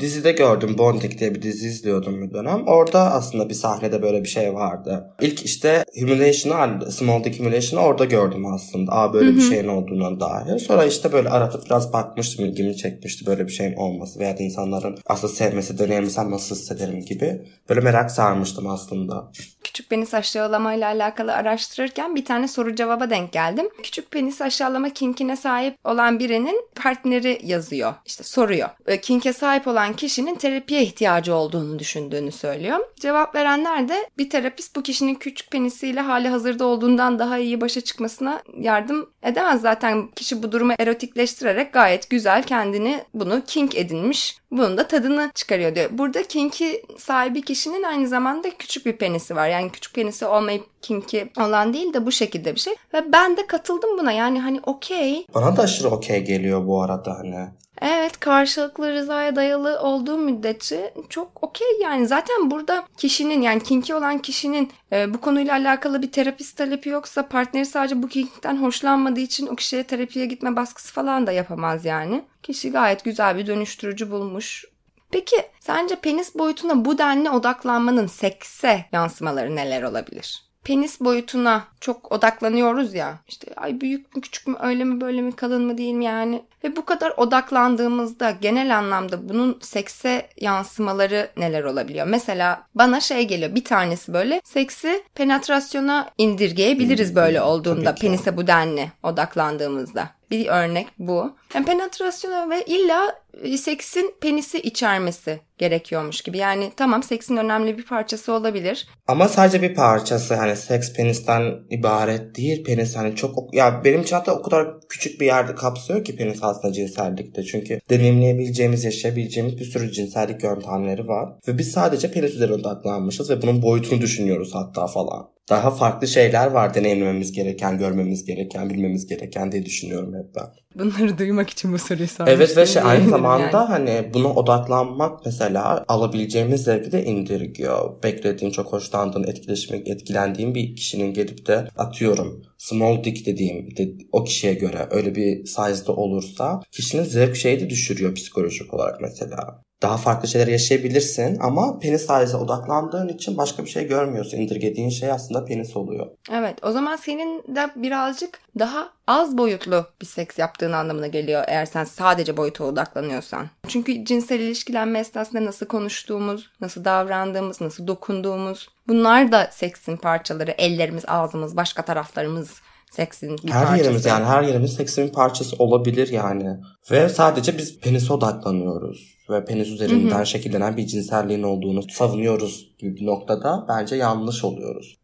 Dizide 0.00 0.32
gördüm 0.32 0.78
Bonding 0.78 1.18
diye 1.18 1.34
bir 1.34 1.42
dizi 1.42 1.66
izliyordum 1.66 2.22
bir 2.22 2.34
dönem. 2.34 2.66
Orada 2.66 3.12
aslında 3.12 3.48
bir 3.48 3.54
sahnede 3.54 4.02
böyle 4.02 4.24
bir 4.24 4.28
şey 4.28 4.54
vardı. 4.54 5.14
İlk 5.20 5.44
işte 5.44 5.84
Humiliation'ı, 6.00 6.92
Small 6.92 7.24
Dick 7.24 7.40
Humiliation'ı 7.40 7.84
orada 7.84 8.04
gördüm 8.04 8.46
aslında. 8.46 8.92
Aa 8.92 9.12
böyle 9.12 9.28
Hı-hı. 9.28 9.36
bir 9.36 9.42
şeyin 9.42 9.68
olduğuna 9.68 10.20
dair. 10.20 10.58
Sonra 10.58 10.84
işte 10.84 11.12
böyle 11.12 11.28
aratıp 11.28 11.66
biraz 11.66 11.92
bakmıştım, 11.92 12.44
ilgimi 12.44 12.76
çekmişti 12.76 13.26
böyle 13.26 13.46
bir 13.46 13.52
şeyin 13.52 13.74
olması 13.74 14.20
veya 14.20 14.36
insanların 14.36 14.98
aslında 15.06 15.32
sevmesi, 15.32 15.78
deneyimsem 15.78 16.30
nasıl 16.30 16.56
hissederim 16.56 17.00
gibi. 17.00 17.42
Böyle 17.68 17.80
merak 17.80 18.10
sarmıştım 18.10 18.66
aslında. 18.66 19.30
Küçük 19.64 19.90
penis 19.90 20.14
aşağılama 20.14 20.74
ile 20.74 20.86
alakalı 20.86 21.34
araştırırken 21.34 22.16
bir 22.16 22.24
tane 22.24 22.48
soru 22.48 22.74
cevaba 22.74 23.10
denk 23.10 23.32
geldim. 23.32 23.68
Küçük 23.82 24.10
penis 24.10 24.40
aşağılama 24.40 24.90
kinkine 24.90 25.36
sahip 25.36 25.76
olan 25.84 26.18
birinin 26.18 26.64
partneri 26.74 27.40
yazıyor. 27.44 27.94
İşte 28.06 28.24
soruyor. 28.24 28.68
Kinke 29.02 29.32
sahip 29.32 29.66
olan 29.66 29.83
olan 29.84 29.96
kişinin 29.96 30.34
terapiye 30.34 30.82
ihtiyacı 30.82 31.34
olduğunu 31.34 31.78
düşündüğünü 31.78 32.32
söylüyor. 32.32 32.78
Cevap 33.00 33.34
verenler 33.34 33.88
de 33.88 34.10
bir 34.18 34.30
terapist 34.30 34.76
bu 34.76 34.82
kişinin 34.82 35.14
küçük 35.14 35.50
penisiyle 35.50 36.00
hali 36.00 36.28
hazırda 36.28 36.64
olduğundan 36.64 37.18
daha 37.18 37.38
iyi 37.38 37.60
başa 37.60 37.80
çıkmasına 37.80 38.42
yardım 38.56 39.10
edemez. 39.22 39.60
Zaten 39.60 40.08
kişi 40.16 40.42
bu 40.42 40.52
durumu 40.52 40.72
erotikleştirerek 40.78 41.72
gayet 41.72 42.10
güzel 42.10 42.42
kendini 42.42 43.04
bunu 43.14 43.42
kink 43.46 43.76
edinmiş. 43.76 44.36
Bunun 44.54 44.78
da 44.78 44.88
tadını 44.88 45.30
çıkarıyor 45.34 45.74
diyor. 45.74 45.90
Burada 45.92 46.22
kinki 46.22 46.82
sahibi 46.98 47.42
kişinin 47.42 47.82
aynı 47.82 48.08
zamanda 48.08 48.50
küçük 48.58 48.86
bir 48.86 48.96
penisi 48.96 49.36
var. 49.36 49.48
Yani 49.48 49.70
küçük 49.70 49.94
penisi 49.94 50.26
olmayıp 50.26 50.64
kinki 50.82 51.30
olan 51.40 51.72
değil 51.72 51.94
de 51.94 52.06
bu 52.06 52.12
şekilde 52.12 52.54
bir 52.54 52.60
şey. 52.60 52.74
Ve 52.94 53.12
ben 53.12 53.36
de 53.36 53.46
katıldım 53.46 53.98
buna. 53.98 54.12
Yani 54.12 54.40
hani 54.40 54.60
okey. 54.66 55.26
Bana 55.34 55.56
da 55.56 55.62
aşırı 55.62 55.88
okey 55.88 56.24
geliyor 56.24 56.66
bu 56.66 56.82
arada 56.82 57.14
hani. 57.18 57.48
Evet 57.82 58.20
karşılıklı 58.20 58.92
rızaya 58.92 59.36
dayalı 59.36 59.80
olduğu 59.80 60.18
müddetçe 60.18 60.94
çok 61.08 61.44
okey 61.44 61.66
yani 61.82 62.06
zaten 62.06 62.50
burada 62.50 62.84
kişinin 62.96 63.42
yani 63.42 63.62
kinki 63.62 63.94
olan 63.94 64.18
kişinin 64.18 64.70
e, 64.92 65.14
bu 65.14 65.20
konuyla 65.20 65.52
alakalı 65.52 66.02
bir 66.02 66.12
terapist 66.12 66.56
talebi 66.56 66.88
yoksa 66.88 67.28
partneri 67.28 67.66
sadece 67.66 68.02
bu 68.02 68.08
kinkten 68.08 68.62
hoşlanmadığı 68.62 69.20
için 69.20 69.46
o 69.46 69.56
kişiye 69.56 69.82
terapiye 69.82 70.26
gitme 70.26 70.56
baskısı 70.56 70.92
falan 70.92 71.26
da 71.26 71.32
yapamaz 71.32 71.84
yani. 71.84 72.24
Kişi 72.44 72.70
gayet 72.70 73.04
güzel 73.04 73.36
bir 73.36 73.46
dönüştürücü 73.46 74.10
bulmuş. 74.10 74.64
Peki 75.10 75.36
sence 75.60 75.96
penis 75.96 76.34
boyutuna 76.34 76.84
bu 76.84 76.98
denli 76.98 77.30
odaklanmanın 77.30 78.06
sekse 78.06 78.84
yansımaları 78.92 79.56
neler 79.56 79.82
olabilir? 79.82 80.44
penis 80.64 81.00
boyutuna 81.00 81.64
çok 81.80 82.12
odaklanıyoruz 82.12 82.94
ya. 82.94 83.18
İşte 83.28 83.54
ay 83.56 83.80
büyük 83.80 84.16
mü 84.16 84.22
küçük 84.22 84.46
mü 84.46 84.56
öyle 84.60 84.84
mi 84.84 85.00
böyle 85.00 85.22
mi 85.22 85.32
kalın 85.32 85.66
mı 85.66 85.78
değil 85.78 85.94
mi 85.94 86.04
yani. 86.04 86.44
Ve 86.64 86.76
bu 86.76 86.84
kadar 86.84 87.12
odaklandığımızda 87.16 88.30
genel 88.30 88.78
anlamda 88.78 89.28
bunun 89.28 89.58
sekse 89.62 90.28
yansımaları 90.40 91.30
neler 91.36 91.64
olabiliyor? 91.64 92.06
Mesela 92.06 92.66
bana 92.74 93.00
şey 93.00 93.28
geliyor 93.28 93.54
bir 93.54 93.64
tanesi 93.64 94.12
böyle 94.12 94.40
seksi 94.44 95.02
penetrasyona 95.14 96.08
indirgeyebiliriz 96.18 97.14
böyle 97.14 97.42
olduğunda 97.42 97.94
penise 97.94 98.36
bu 98.36 98.46
denli 98.46 98.92
odaklandığımızda. 99.02 100.10
Bir 100.30 100.46
örnek 100.46 100.86
bu. 100.98 101.36
Yani 101.54 101.66
penetrasyona 101.66 102.50
ve 102.50 102.64
illa 102.64 103.14
e, 103.42 103.58
seksin 103.58 104.14
penisi 104.20 104.60
içermesi 104.60 105.40
gerekiyormuş 105.58 106.22
gibi. 106.22 106.38
Yani 106.38 106.72
tamam 106.76 107.02
seksin 107.02 107.36
önemli 107.36 107.78
bir 107.78 107.84
parçası 107.84 108.32
olabilir. 108.32 108.88
Ama 109.08 109.28
sadece 109.28 109.62
bir 109.62 109.74
parçası 109.74 110.34
hani 110.34 110.56
seks 110.56 110.92
penisten 110.92 111.42
ibaret 111.70 112.36
değil. 112.36 112.64
Penis 112.64 112.96
hani 112.96 113.16
çok 113.16 113.54
ya 113.54 113.84
benim 113.84 114.02
için 114.02 114.16
hatta 114.16 114.34
o 114.34 114.42
kadar 114.42 114.80
küçük 114.88 115.20
bir 115.20 115.26
yerde 115.26 115.54
kapsıyor 115.54 116.04
ki 116.04 116.16
penis 116.16 116.42
aslında 116.54 116.72
cinsellikte. 116.72 117.44
Çünkü 117.44 117.80
deneyimleyebileceğimiz, 117.90 118.84
yaşayabileceğimiz 118.84 119.58
bir 119.58 119.64
sürü 119.64 119.92
cinsellik 119.92 120.42
yöntemleri 120.42 121.08
var. 121.08 121.32
Ve 121.48 121.58
biz 121.58 121.70
sadece 121.70 122.10
penis 122.10 122.34
üzerine 122.34 122.54
odaklanmışız 122.54 123.30
ve 123.30 123.42
bunun 123.42 123.62
boyutunu 123.62 124.00
düşünüyoruz 124.00 124.54
hatta 124.54 124.86
falan 124.86 125.33
daha 125.48 125.70
farklı 125.70 126.08
şeyler 126.08 126.46
var 126.46 126.74
deneyimlememiz 126.74 127.32
gereken, 127.32 127.78
görmemiz 127.78 128.24
gereken, 128.24 128.70
bilmemiz 128.70 129.06
gereken 129.06 129.52
diye 129.52 129.64
düşünüyorum 129.64 130.14
hep 130.14 130.34
ben. 130.36 130.46
Bunları 130.74 131.18
duymak 131.18 131.50
için 131.50 131.72
bu 131.72 131.78
soruyu 131.78 132.08
sormuştum. 132.08 132.40
Evet 132.40 132.56
ve 132.56 132.66
şey, 132.66 132.82
aynı 132.84 133.10
zamanda 133.10 133.58
yani. 133.58 133.66
hani 133.68 134.10
buna 134.14 134.28
odaklanmak 134.28 135.26
mesela 135.26 135.84
alabileceğimiz 135.88 136.62
zevki 136.62 136.92
de 136.92 137.04
indirgiyor. 137.04 138.02
Beklediğin, 138.02 138.50
çok 138.50 138.72
hoşlandığın, 138.72 139.24
etkileşmek, 139.24 139.88
etkilendiğin 139.88 140.54
bir 140.54 140.76
kişinin 140.76 141.14
gelip 141.14 141.46
de 141.46 141.68
atıyorum 141.76 142.42
small 142.58 143.04
dick 143.04 143.26
dediğim 143.26 143.76
de, 143.76 143.92
o 144.12 144.24
kişiye 144.24 144.54
göre 144.54 144.88
öyle 144.90 145.14
bir 145.14 145.46
size'da 145.46 145.92
olursa 145.92 146.60
kişinin 146.70 147.02
zevk 147.04 147.36
şeyi 147.36 147.60
de 147.60 147.70
düşürüyor 147.70 148.14
psikolojik 148.14 148.74
olarak 148.74 149.00
mesela 149.00 149.62
daha 149.82 149.96
farklı 149.96 150.28
şeyler 150.28 150.46
yaşayabilirsin 150.46 151.38
ama 151.40 151.78
penis 151.78 152.00
size'a 152.00 152.40
odaklandığın 152.40 153.08
için 153.08 153.36
başka 153.36 153.64
bir 153.64 153.70
şey 153.70 153.86
görmüyorsun. 153.88 154.38
İndirgediğin 154.38 154.90
şey 154.90 155.10
aslında 155.10 155.44
penis 155.44 155.76
oluyor. 155.76 156.06
Evet 156.32 156.58
o 156.62 156.72
zaman 156.72 156.96
senin 156.96 157.42
de 157.42 157.70
birazcık 157.76 158.40
daha 158.58 158.88
az 159.06 159.38
boyutlu 159.38 159.86
bir 160.00 160.06
seks 160.06 160.38
yaptığın 160.38 160.72
anlamına 160.72 161.06
geliyor 161.06 161.44
eğer 161.46 161.66
sen 161.66 161.84
sadece 161.84 162.36
boyuta 162.36 162.64
odaklanıyorsan. 162.64 163.46
Çünkü 163.68 164.04
cinsel 164.04 164.40
ilişkilenme 164.40 164.98
esnasında 164.98 165.44
nasıl 165.44 165.66
konuştuğumuz, 165.66 166.50
nasıl 166.60 166.84
davrandığımız, 166.84 167.60
nasıl 167.60 167.86
dokunduğumuz 167.86 168.68
bunlar 168.88 169.32
da 169.32 169.48
seksin 169.52 169.96
parçaları. 169.96 170.50
Ellerimiz, 170.50 171.04
ağzımız, 171.06 171.56
başka 171.56 171.82
taraflarımız 171.82 172.50
seksin 172.94 173.38
bir 173.44 173.50
her 173.50 173.66
parçası. 173.66 173.84
yerimiz 173.84 174.06
yani 174.06 174.24
her 174.24 174.42
yerimiz 174.42 174.74
seksin 174.74 175.08
parçası 175.08 175.56
olabilir 175.58 176.08
yani. 176.08 176.56
Ve 176.90 177.08
sadece 177.08 177.58
biz 177.58 177.80
penise 177.80 178.12
odaklanıyoruz. 178.12 179.14
Ve 179.30 179.44
penis 179.44 179.68
üzerinden 179.68 180.16
Hı-hı. 180.16 180.26
şekillenen 180.26 180.76
bir 180.76 180.86
cinselliğin 180.86 181.42
olduğunu 181.42 181.82
savunuyoruz 181.82 182.74
gibi 182.78 182.96
bir 182.96 183.06
noktada 183.06 183.66
bence 183.68 183.96
yanlış 183.96 184.44
oluyoruz. 184.44 184.96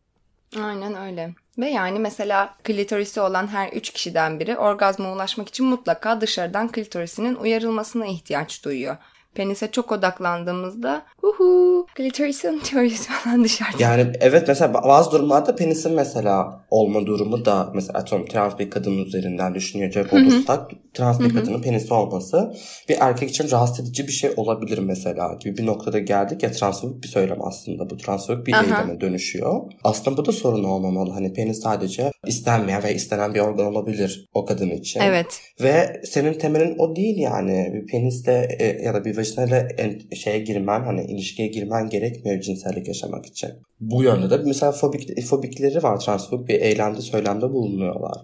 Aynen 0.62 0.96
öyle. 0.96 1.34
Ve 1.58 1.70
yani 1.70 1.98
mesela 1.98 2.54
klitorisi 2.64 3.20
olan 3.20 3.46
her 3.46 3.72
üç 3.72 3.90
kişiden 3.90 4.40
biri 4.40 4.58
orgazma 4.58 5.12
ulaşmak 5.12 5.48
için 5.48 5.66
mutlaka 5.66 6.20
dışarıdan 6.20 6.72
klitorisinin 6.72 7.34
uyarılmasına 7.34 8.06
ihtiyaç 8.06 8.64
duyuyor 8.64 8.96
penise 9.34 9.70
çok 9.70 9.92
odaklandığımızda 9.92 11.02
uhu 11.22 11.86
klitoris 11.94 12.44
unutuyoruz 12.44 13.06
falan 13.06 13.44
dışarıda. 13.44 13.82
Yani 13.82 14.12
evet 14.20 14.48
mesela 14.48 14.74
bazı 14.74 15.10
durumlarda 15.10 15.56
penisin 15.56 15.92
mesela 15.92 16.64
olma 16.70 17.06
durumu 17.06 17.44
da 17.44 17.70
mesela 17.74 17.98
atıyorum 17.98 18.26
trans 18.26 18.58
bir 18.58 18.70
kadının 18.70 19.04
üzerinden 19.04 19.54
düşünecek 19.54 20.12
olursak 20.12 20.70
trans 20.94 21.20
bir 21.20 21.34
kadının 21.34 21.62
penisi 21.62 21.94
olması 21.94 22.54
bir 22.88 22.96
erkek 23.00 23.30
için 23.30 23.50
rahatsız 23.50 23.86
edici 23.86 24.06
bir 24.06 24.12
şey 24.12 24.30
olabilir 24.36 24.78
mesela 24.78 25.34
gibi 25.40 25.56
bir 25.56 25.66
noktada 25.66 25.98
geldik 25.98 26.42
ya 26.42 26.52
transfobik 26.52 27.02
bir 27.02 27.08
söylem 27.08 27.44
aslında 27.44 27.90
bu 27.90 27.96
transfobik 27.96 28.46
bir 28.46 28.54
eyleme 28.54 29.00
dönüşüyor. 29.00 29.60
Aslında 29.84 30.16
bu 30.16 30.24
da 30.24 30.32
sorun 30.32 30.64
olmamalı. 30.64 31.10
Hani 31.10 31.32
penis 31.32 31.60
sadece 31.62 32.12
istenmeyen 32.26 32.82
ve 32.82 32.94
istenen 32.94 33.34
bir 33.34 33.40
organ 33.40 33.66
olabilir 33.66 34.28
o 34.34 34.44
kadın 34.44 34.70
için. 34.70 35.00
Evet. 35.00 35.40
Ve 35.60 36.02
senin 36.04 36.32
temelin 36.32 36.78
o 36.78 36.96
değil 36.96 37.18
yani. 37.18 37.70
Bir 37.74 37.86
penisle 37.86 38.48
e, 38.58 38.82
ya 38.82 38.94
da 38.94 39.04
bir 39.04 39.16
vajinayla 39.20 39.68
şeye 40.16 40.38
girmen 40.38 40.80
hani 40.84 41.04
ilişkiye 41.04 41.48
girmen 41.48 41.88
gerekmiyor 41.88 42.40
cinsellik 42.40 42.88
yaşamak 42.88 43.26
için. 43.26 43.50
Bu 43.80 44.02
yönde 44.02 44.30
de 44.30 44.42
mesela 44.44 44.72
fobik, 44.72 45.22
fobikleri 45.26 45.82
var. 45.82 46.00
Transfobik 46.00 46.48
bir 46.48 46.60
eylemde 46.60 47.00
söylemde 47.00 47.52
bulunuyorlar. 47.52 48.16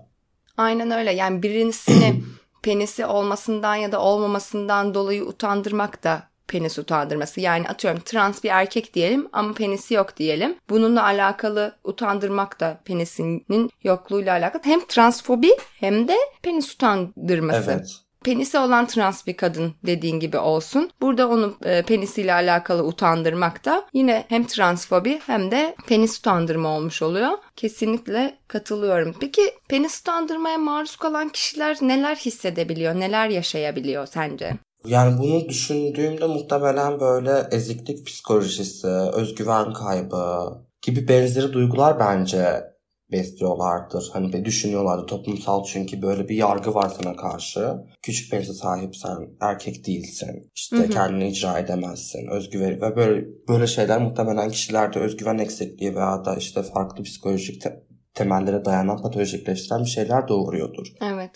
Aynen 0.57 0.91
öyle. 0.91 1.13
Yani 1.13 1.43
birisini 1.43 2.23
penisi 2.63 3.07
olmasından 3.07 3.77
ya 3.77 3.93
da 3.93 4.01
olmamasından 4.01 4.95
dolayı 4.95 5.25
utandırmak 5.25 6.05
da 6.05 6.23
penis 6.49 6.79
utandırması. 6.79 7.41
Yani 7.41 7.69
atıyorum 7.69 8.01
trans 8.05 8.45
bir 8.45 8.51
erkek 8.51 8.95
diyelim 8.95 9.29
ama 9.33 9.53
penisi 9.55 9.95
yok 9.95 10.17
diyelim. 10.17 10.57
Bununla 10.71 11.05
alakalı 11.05 11.77
utandırmak 11.85 12.61
da 12.61 12.81
penisinin 12.85 13.71
yokluğuyla 13.83 14.33
alakalı. 14.33 14.63
Hem 14.65 14.87
transfobi 14.87 15.51
hem 15.81 16.09
de 16.09 16.17
penis 16.43 16.75
utandırması. 16.75 17.71
Evet 17.71 18.06
penisi 18.25 18.59
olan 18.59 18.87
trans 18.87 19.27
bir 19.27 19.37
kadın 19.37 19.75
dediğin 19.87 20.21
gibi 20.21 20.39
olsun. 20.39 20.91
Burada 21.01 21.29
onu 21.29 21.55
e, 21.65 21.83
penisiyle 21.83 22.33
alakalı 22.33 22.85
utandırmak 22.85 23.65
da 23.65 23.87
yine 23.93 24.25
hem 24.29 24.47
transfobi 24.47 25.21
hem 25.27 25.51
de 25.51 25.75
penis 25.87 26.19
utandırma 26.19 26.69
olmuş 26.77 27.03
oluyor. 27.03 27.31
Kesinlikle 27.57 28.39
katılıyorum. 28.49 29.15
Peki 29.21 29.43
penis 29.69 30.01
utandırmaya 30.01 30.59
maruz 30.59 30.97
kalan 30.97 31.29
kişiler 31.29 31.79
neler 31.83 32.17
hissedebiliyor, 32.17 32.95
neler 32.95 33.29
yaşayabiliyor 33.29 34.07
sence? 34.07 34.53
Yani 34.87 35.19
bunu 35.19 35.49
düşündüğümde 35.49 36.27
muhtemelen 36.27 37.01
böyle 37.01 37.49
eziklik 37.51 38.07
psikolojisi, 38.07 38.87
özgüven 38.89 39.73
kaybı 39.73 40.53
gibi 40.83 41.09
benzeri 41.09 41.53
duygular 41.53 41.99
bence 42.01 42.76
besliyorlardır. 43.13 44.11
Hani 44.13 44.33
ve 44.33 44.45
düşünüyorlardı 44.45 45.07
toplumsal 45.07 45.65
çünkü 45.65 46.03
böyle 46.03 46.29
bir 46.29 46.37
yargı 46.37 46.75
var 46.75 46.93
sana 47.03 47.17
karşı. 47.17 47.75
Küçük 48.03 48.31
penise 48.31 48.53
sahipsen 48.53 49.29
erkek 49.41 49.87
değilsin. 49.87 50.51
İşte 50.55 50.77
Hı 50.77 50.83
hı. 50.83 50.89
kendini 50.89 51.29
icra 51.29 51.59
edemezsin. 51.59 52.27
Özgüven 52.31 52.81
ve 52.81 52.97
böyle 52.97 53.27
böyle 53.49 53.67
şeyler 53.67 54.03
muhtemelen 54.03 54.51
kişilerde 54.51 54.99
özgüven 54.99 55.39
eksikliği 55.39 55.95
veya 55.97 56.25
da 56.25 56.37
işte 56.37 56.63
farklı 56.63 57.03
psikolojik 57.03 57.61
te- 57.63 57.83
temellere 58.15 58.65
dayanan 58.65 59.03
patolojikleştiren 59.03 59.81
bir 59.85 59.91
şeyler 59.91 60.29
doğuruyordur. 60.29 60.87
Evet. 61.01 61.31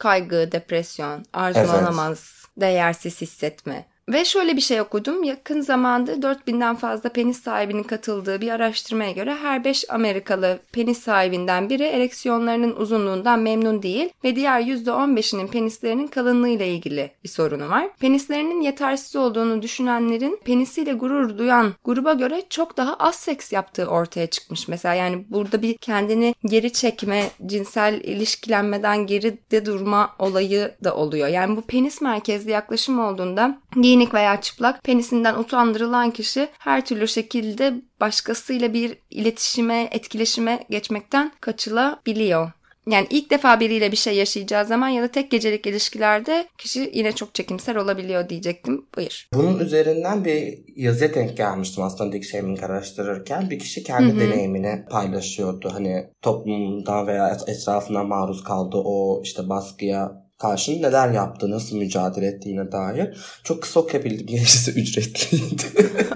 Kaygı, 0.00 0.48
depresyon, 0.52 1.24
arzulanamaz, 1.32 2.44
değersiz 2.56 3.20
hissetme. 3.20 3.86
Ve 4.08 4.24
şöyle 4.24 4.56
bir 4.56 4.60
şey 4.60 4.80
okudum. 4.80 5.24
Yakın 5.24 5.60
zamanda 5.60 6.12
4000'den 6.12 6.76
fazla 6.76 7.08
penis 7.08 7.42
sahibinin 7.42 7.82
katıldığı 7.82 8.40
bir 8.40 8.50
araştırmaya 8.50 9.12
göre 9.12 9.34
her 9.34 9.64
5 9.64 9.90
Amerikalı 9.90 10.58
penis 10.72 10.98
sahibinden 10.98 11.70
biri 11.70 11.82
ereksiyonlarının 11.82 12.76
uzunluğundan 12.76 13.40
memnun 13.40 13.82
değil 13.82 14.08
ve 14.24 14.36
diğer 14.36 14.60
%15'inin 14.60 15.46
penislerinin 15.46 16.06
kalınlığıyla 16.06 16.66
ilgili 16.66 17.10
bir 17.24 17.28
sorunu 17.28 17.68
var. 17.68 17.88
Penislerinin 18.00 18.60
yetersiz 18.60 19.16
olduğunu 19.16 19.62
düşünenlerin 19.62 20.40
penisiyle 20.44 20.92
gurur 20.92 21.38
duyan 21.38 21.72
gruba 21.84 22.12
göre 22.12 22.42
çok 22.50 22.76
daha 22.76 22.94
az 22.94 23.14
seks 23.14 23.52
yaptığı 23.52 23.86
ortaya 23.86 24.26
çıkmış. 24.26 24.68
Mesela 24.68 24.94
yani 24.94 25.24
burada 25.30 25.62
bir 25.62 25.76
kendini 25.76 26.34
geri 26.44 26.72
çekme, 26.72 27.30
cinsel 27.46 28.00
ilişkilenmeden 28.04 29.06
geride 29.06 29.66
durma 29.66 30.14
olayı 30.18 30.74
da 30.84 30.96
oluyor. 30.96 31.28
Yani 31.28 31.56
bu 31.56 31.60
penis 31.60 32.00
merkezli 32.00 32.50
yaklaşım 32.50 32.98
olduğunda 32.98 33.58
giyinik 33.96 34.14
veya 34.14 34.40
çıplak 34.40 34.84
penisinden 34.84 35.34
utandırılan 35.34 36.10
kişi 36.10 36.48
her 36.58 36.86
türlü 36.86 37.08
şekilde 37.08 37.74
başkasıyla 38.00 38.72
bir 38.72 38.98
iletişime, 39.10 39.88
etkileşime 39.92 40.66
geçmekten 40.70 41.32
kaçılabiliyor. 41.40 42.50
Yani 42.90 43.06
ilk 43.10 43.30
defa 43.30 43.60
biriyle 43.60 43.92
bir 43.92 43.96
şey 43.96 44.16
yaşayacağı 44.16 44.66
zaman 44.66 44.88
ya 44.88 45.02
da 45.02 45.08
tek 45.08 45.30
gecelik 45.30 45.66
ilişkilerde 45.66 46.46
kişi 46.58 46.90
yine 46.94 47.12
çok 47.12 47.34
çekimser 47.34 47.76
olabiliyor 47.76 48.28
diyecektim. 48.28 48.86
Buyur. 48.96 49.28
Bunun 49.34 49.58
üzerinden 49.58 50.24
bir 50.24 50.58
yazıya 50.76 51.14
denk 51.14 51.36
gelmiştim 51.36 51.84
aslında 51.84 52.12
Dick 52.12 52.24
Shaming 52.24 52.62
araştırırken. 52.62 53.50
Bir 53.50 53.58
kişi 53.58 53.82
kendi 53.82 54.12
Hı 54.12 54.16
hı. 54.16 54.20
deneyimini 54.20 54.84
paylaşıyordu. 54.90 55.70
Hani 55.72 56.06
toplumdan 56.22 57.06
veya 57.06 57.28
et- 57.28 57.48
etrafından 57.48 58.06
maruz 58.06 58.44
kaldığı 58.44 58.82
o 58.84 59.22
işte 59.24 59.48
baskıya 59.48 60.25
karşı 60.38 60.82
neler 60.82 61.10
yaptığı, 61.10 61.50
nasıl 61.50 61.76
mücadele 61.76 62.26
ettiğine 62.26 62.72
dair. 62.72 63.16
Çok 63.44 63.62
kısa 63.62 63.80
okuyabildim. 63.80 64.26
Gerisi 64.26 64.70
ücretliydi. 64.80 65.62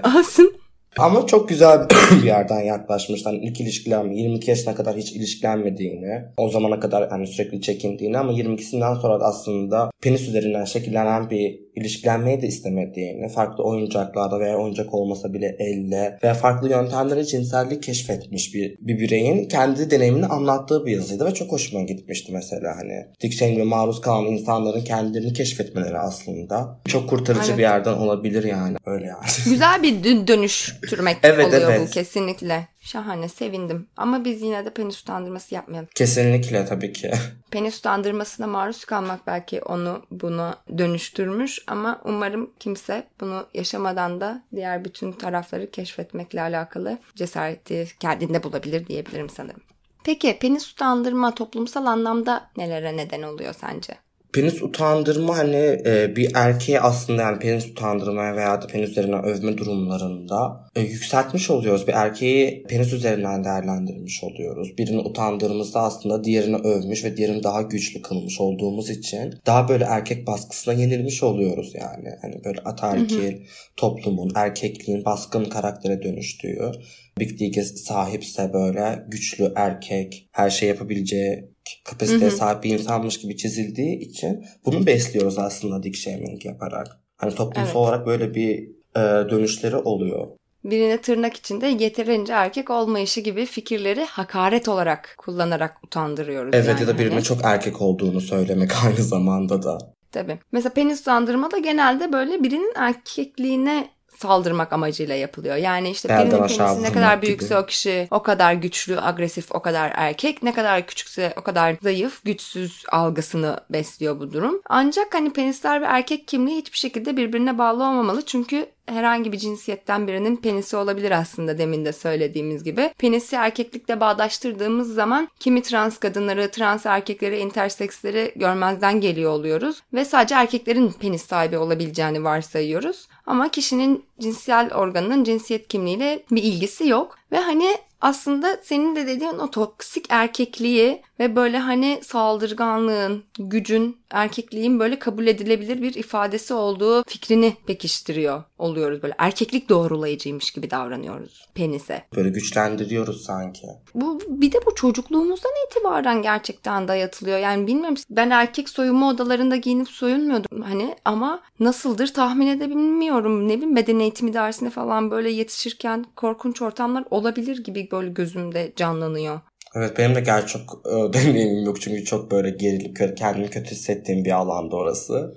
Alsın. 0.02 0.60
Ama 0.98 1.26
çok 1.26 1.48
güzel 1.48 1.86
bir 1.90 2.22
yerden 2.26 2.60
yaklaşmışlar. 2.60 3.32
Yani 3.32 3.44
ilk 3.44 3.60
ilişkilenme 3.60 4.16
22 4.16 4.50
yaşına 4.50 4.74
kadar 4.74 4.96
hiç 4.96 5.12
ilişkilenmediğini, 5.12 6.24
o 6.36 6.48
zamana 6.48 6.80
kadar 6.80 7.10
yani 7.10 7.26
sürekli 7.26 7.60
çekindiğini 7.60 8.18
ama 8.18 8.32
22'sinden 8.32 8.94
sonra 8.94 9.20
da 9.20 9.24
aslında 9.24 9.90
penis 10.02 10.28
üzerinden 10.28 10.64
şekillenen 10.64 11.30
bir 11.30 11.60
ilişkilenmeyi 11.80 12.42
de 12.42 12.46
istemediğini, 12.46 13.28
farklı 13.28 13.64
oyuncaklarda 13.64 14.40
veya 14.40 14.56
oyuncak 14.58 14.94
olmasa 14.94 15.32
bile 15.32 15.56
elle 15.58 16.18
veya 16.22 16.34
farklı 16.34 16.70
yöntemlere 16.70 17.24
cinsellik 17.24 17.82
keşfetmiş 17.82 18.54
bir, 18.54 18.76
bir 18.80 18.98
bireyin 18.98 19.48
kendi 19.48 19.90
deneyimini 19.90 20.26
anlattığı 20.26 20.86
bir 20.86 20.92
yazıydı 20.92 21.26
ve 21.26 21.34
çok 21.34 21.52
hoşuma 21.52 21.82
gitmişti 21.82 22.32
mesela 22.32 22.76
hani. 22.76 23.30
Cheney'e 23.30 23.64
maruz 23.64 24.00
kalan 24.00 24.24
insanların 24.26 24.84
kendilerini 24.84 25.32
keşfetmeleri 25.32 25.98
aslında 25.98 26.80
çok 26.88 27.08
kurtarıcı 27.08 27.46
Evet. 27.48 27.58
bir 27.58 27.62
yerden 27.62 27.92
olabilir 27.92 28.44
yani. 28.44 28.76
Öyle 28.86 29.06
yani. 29.06 29.24
Güzel 29.44 29.82
bir 29.82 29.92
dö- 30.04 30.26
dönüştürmek 30.26 31.16
Evet, 31.22 31.46
oluyor 31.46 31.70
evet. 31.70 31.80
bu 31.88 31.90
kesinlikle. 31.90 32.68
Şahane 32.80 33.28
sevindim. 33.28 33.86
Ama 33.96 34.24
biz 34.24 34.42
yine 34.42 34.64
de 34.64 34.70
penis 34.70 35.00
utandırması 35.02 35.54
yapmayalım. 35.54 35.88
Kesinlikle 35.94 36.64
tabii 36.64 36.92
ki. 36.92 37.10
Penis 37.50 37.78
utandırmasına 37.78 38.46
maruz 38.46 38.84
kalmak 38.84 39.26
belki 39.26 39.62
onu 39.62 40.02
bunu 40.10 40.54
dönüştürmüş 40.78 41.58
ama 41.66 42.00
umarım 42.04 42.50
kimse 42.60 43.06
bunu 43.20 43.46
yaşamadan 43.54 44.20
da 44.20 44.42
diğer 44.54 44.84
bütün 44.84 45.12
tarafları 45.12 45.70
keşfetmekle 45.70 46.42
alakalı 46.42 46.98
cesareti 47.14 47.88
kendinde 48.00 48.42
bulabilir 48.42 48.86
diyebilirim 48.86 49.30
sanırım. 49.30 49.60
Peki 50.04 50.38
penis 50.38 50.72
utandırma 50.72 51.34
toplumsal 51.34 51.86
anlamda 51.86 52.50
nelere 52.56 52.96
neden 52.96 53.22
oluyor 53.22 53.54
sence? 53.54 53.94
Penis 54.32 54.62
utandırma 54.62 55.38
hani 55.38 55.82
e, 55.86 56.16
bir 56.16 56.30
erkeği 56.34 56.80
aslında 56.80 57.22
yani 57.22 57.38
penis 57.38 57.66
utandırmaya 57.66 58.36
veya 58.36 58.62
da 58.62 58.66
penis 58.66 58.90
üzerinden 58.90 59.24
övme 59.24 59.58
durumlarında 59.58 60.66
e, 60.76 60.80
yükseltmiş 60.80 61.50
oluyoruz. 61.50 61.86
Bir 61.88 61.92
erkeği 61.92 62.62
penis 62.62 62.92
üzerinden 62.92 63.44
değerlendirmiş 63.44 64.24
oluyoruz. 64.24 64.78
Birini 64.78 64.98
utandırdığımızda 64.98 65.80
aslında 65.80 66.24
diğerini 66.24 66.56
övmüş 66.56 67.04
ve 67.04 67.16
diğerini 67.16 67.42
daha 67.42 67.62
güçlü 67.62 68.02
kılmış 68.02 68.40
olduğumuz 68.40 68.90
için 68.90 69.34
daha 69.46 69.68
böyle 69.68 69.84
erkek 69.84 70.26
baskısına 70.26 70.74
yenilmiş 70.74 71.22
oluyoruz 71.22 71.72
yani. 71.74 72.08
Hani 72.22 72.44
böyle 72.44 72.60
ataerkil 72.60 73.36
toplumun, 73.76 74.32
erkekliğin 74.34 75.04
baskın 75.04 75.44
karaktere 75.44 76.02
dönüştüğü 76.02 76.72
bir 77.20 77.38
bilgi 77.38 77.62
sahipse 77.62 78.52
böyle 78.52 79.04
güçlü 79.08 79.52
erkek, 79.56 80.28
her 80.32 80.50
şey 80.50 80.68
yapabileceği 80.68 81.50
kapasiteye 81.84 82.30
sahip 82.30 82.64
bir 82.64 82.78
insanmış 82.78 83.20
gibi 83.20 83.36
çizildiği 83.36 83.98
için 83.98 84.44
bunu 84.66 84.86
besliyoruz 84.86 85.38
aslında 85.38 85.82
dick 85.82 85.96
shaming 85.96 86.44
yaparak. 86.46 86.86
Hani 87.16 87.34
toplumsal 87.34 87.64
Evet. 87.64 87.76
olarak 87.76 88.06
böyle 88.06 88.34
bir 88.34 88.68
e, 88.96 89.30
dönüşleri 89.30 89.76
oluyor. 89.76 90.28
Birine 90.64 91.00
tırnak 91.00 91.36
içinde 91.36 91.66
yeterince 91.66 92.32
erkek 92.32 92.70
olmayışı 92.70 93.20
gibi 93.20 93.46
fikirleri 93.46 94.04
hakaret 94.04 94.68
olarak 94.68 95.14
kullanarak 95.18 95.84
utandırıyoruz. 95.84 96.50
Evet 96.54 96.68
yani 96.68 96.80
ya 96.80 96.86
da 96.86 96.98
birine 96.98 97.14
hani. 97.14 97.22
çok 97.22 97.38
erkek 97.44 97.82
olduğunu 97.82 98.20
söylemek 98.20 98.70
aynı 98.84 99.02
zamanda 99.02 99.62
da. 99.62 99.78
Tabii. 100.12 100.38
Mesela 100.52 100.72
penis 100.72 101.00
utandırma 101.00 101.50
da 101.50 101.58
genelde 101.58 102.12
böyle 102.12 102.42
birinin 102.42 102.72
erkekliğine 102.76 103.88
saldırmak 104.20 104.72
amacıyla 104.72 105.14
yapılıyor. 105.14 105.56
Yani 105.56 105.90
işte 105.90 106.08
Belden 106.08 106.30
birinin 106.30 106.58
penisi 106.58 106.82
ne 106.82 106.92
kadar 106.92 107.16
gibi. 107.16 107.26
büyükse 107.26 107.58
o 107.58 107.66
kişi 107.66 108.08
o 108.10 108.22
kadar 108.22 108.52
güçlü, 108.52 109.00
agresif, 109.00 109.52
o 109.52 109.62
kadar 109.62 109.92
erkek. 109.94 110.42
Ne 110.42 110.52
kadar 110.54 110.86
küçükse 110.86 111.32
o 111.36 111.42
kadar 111.42 111.76
zayıf, 111.82 112.24
güçsüz 112.24 112.84
algısını 112.92 113.60
besliyor 113.70 114.20
bu 114.20 114.32
durum. 114.32 114.60
Ancak 114.68 115.14
hani 115.14 115.32
penisler 115.32 115.80
ve 115.80 115.86
erkek 115.86 116.28
kimliği 116.28 116.56
hiçbir 116.56 116.78
şekilde 116.78 117.16
birbirine 117.16 117.58
bağlı 117.58 117.84
olmamalı. 117.84 118.22
Çünkü 118.26 118.66
herhangi 118.86 119.32
bir 119.32 119.38
cinsiyetten 119.38 120.06
birinin 120.08 120.36
penisi 120.36 120.76
olabilir 120.76 121.10
aslında 121.10 121.58
demin 121.58 121.84
de 121.84 121.92
söylediğimiz 121.92 122.64
gibi. 122.64 122.90
Penisi 122.98 123.36
erkeklikle 123.36 124.00
bağdaştırdığımız 124.00 124.94
zaman 124.94 125.28
kimi 125.40 125.62
trans 125.62 125.98
kadınları, 125.98 126.50
trans 126.50 126.86
erkekleri, 126.86 127.38
interseksleri 127.38 128.32
görmezden 128.36 129.00
geliyor 129.00 129.30
oluyoruz. 129.30 129.82
Ve 129.94 130.04
sadece 130.04 130.34
erkeklerin 130.34 130.92
penis 130.92 131.26
sahibi 131.26 131.58
olabileceğini 131.58 132.24
varsayıyoruz. 132.24 133.08
Ama 133.26 133.48
kişinin 133.48 134.04
cinsel 134.20 134.74
organının 134.74 135.24
cinsiyet 135.24 135.68
kimliğiyle 135.68 136.24
bir 136.30 136.42
ilgisi 136.42 136.88
yok. 136.88 137.18
Ve 137.32 137.38
hani 137.38 137.76
aslında 138.00 138.60
senin 138.62 138.96
de 138.96 139.06
dediğin 139.06 139.38
o 139.38 139.50
toksik 139.50 140.06
erkekliği 140.08 141.02
ve 141.20 141.36
böyle 141.36 141.58
hani 141.58 142.00
saldırganlığın, 142.02 143.24
gücün, 143.38 144.00
erkekliğin 144.10 144.80
böyle 144.80 144.98
kabul 144.98 145.26
edilebilir 145.26 145.82
bir 145.82 145.94
ifadesi 145.94 146.54
olduğu 146.54 147.04
fikrini 147.04 147.56
pekiştiriyor 147.66 148.42
oluyoruz. 148.58 149.02
Böyle 149.02 149.14
erkeklik 149.18 149.68
doğrulayıcıymış 149.68 150.50
gibi 150.50 150.70
davranıyoruz 150.70 151.48
penise. 151.54 152.04
Böyle 152.16 152.30
güçlendiriyoruz 152.30 153.24
sanki. 153.24 153.66
Bu 153.94 154.20
bir 154.28 154.52
de 154.52 154.58
bu 154.66 154.74
çocukluğumuzdan 154.74 155.52
itibaren 155.66 156.22
gerçekten 156.22 156.88
dayatılıyor. 156.88 157.38
Yani 157.38 157.66
bilmiyorum 157.66 157.96
ben 158.10 158.30
erkek 158.30 158.68
soyunma 158.68 159.08
odalarında 159.10 159.56
giyinip 159.56 159.88
soyunmuyordum 159.88 160.62
hani 160.62 160.96
ama 161.04 161.42
nasıldır 161.60 162.14
tahmin 162.14 162.46
edebilmiyorum. 162.46 163.48
Ne 163.48 163.56
bileyim 163.56 163.76
beden 163.76 163.98
eğitimi 164.10 164.34
dersine 164.34 164.70
falan 164.70 165.10
böyle 165.10 165.30
yetişirken 165.30 166.04
korkunç 166.16 166.62
ortamlar 166.62 167.04
olabilir 167.10 167.64
gibi 167.64 167.88
böyle 167.92 168.10
gözümde 168.10 168.72
canlanıyor. 168.76 169.40
Evet 169.74 169.98
benim 169.98 170.14
de 170.14 170.20
gerçi 170.20 170.52
çok 170.52 170.82
e, 170.86 171.12
deneyimim 171.12 171.64
yok 171.64 171.80
çünkü 171.80 172.04
çok 172.04 172.30
böyle 172.30 172.50
gerilip 172.50 173.16
kendimi 173.16 173.50
kötü 173.50 173.70
hissettiğim 173.70 174.24
bir 174.24 174.30
alanda 174.30 174.76
orası. 174.76 175.34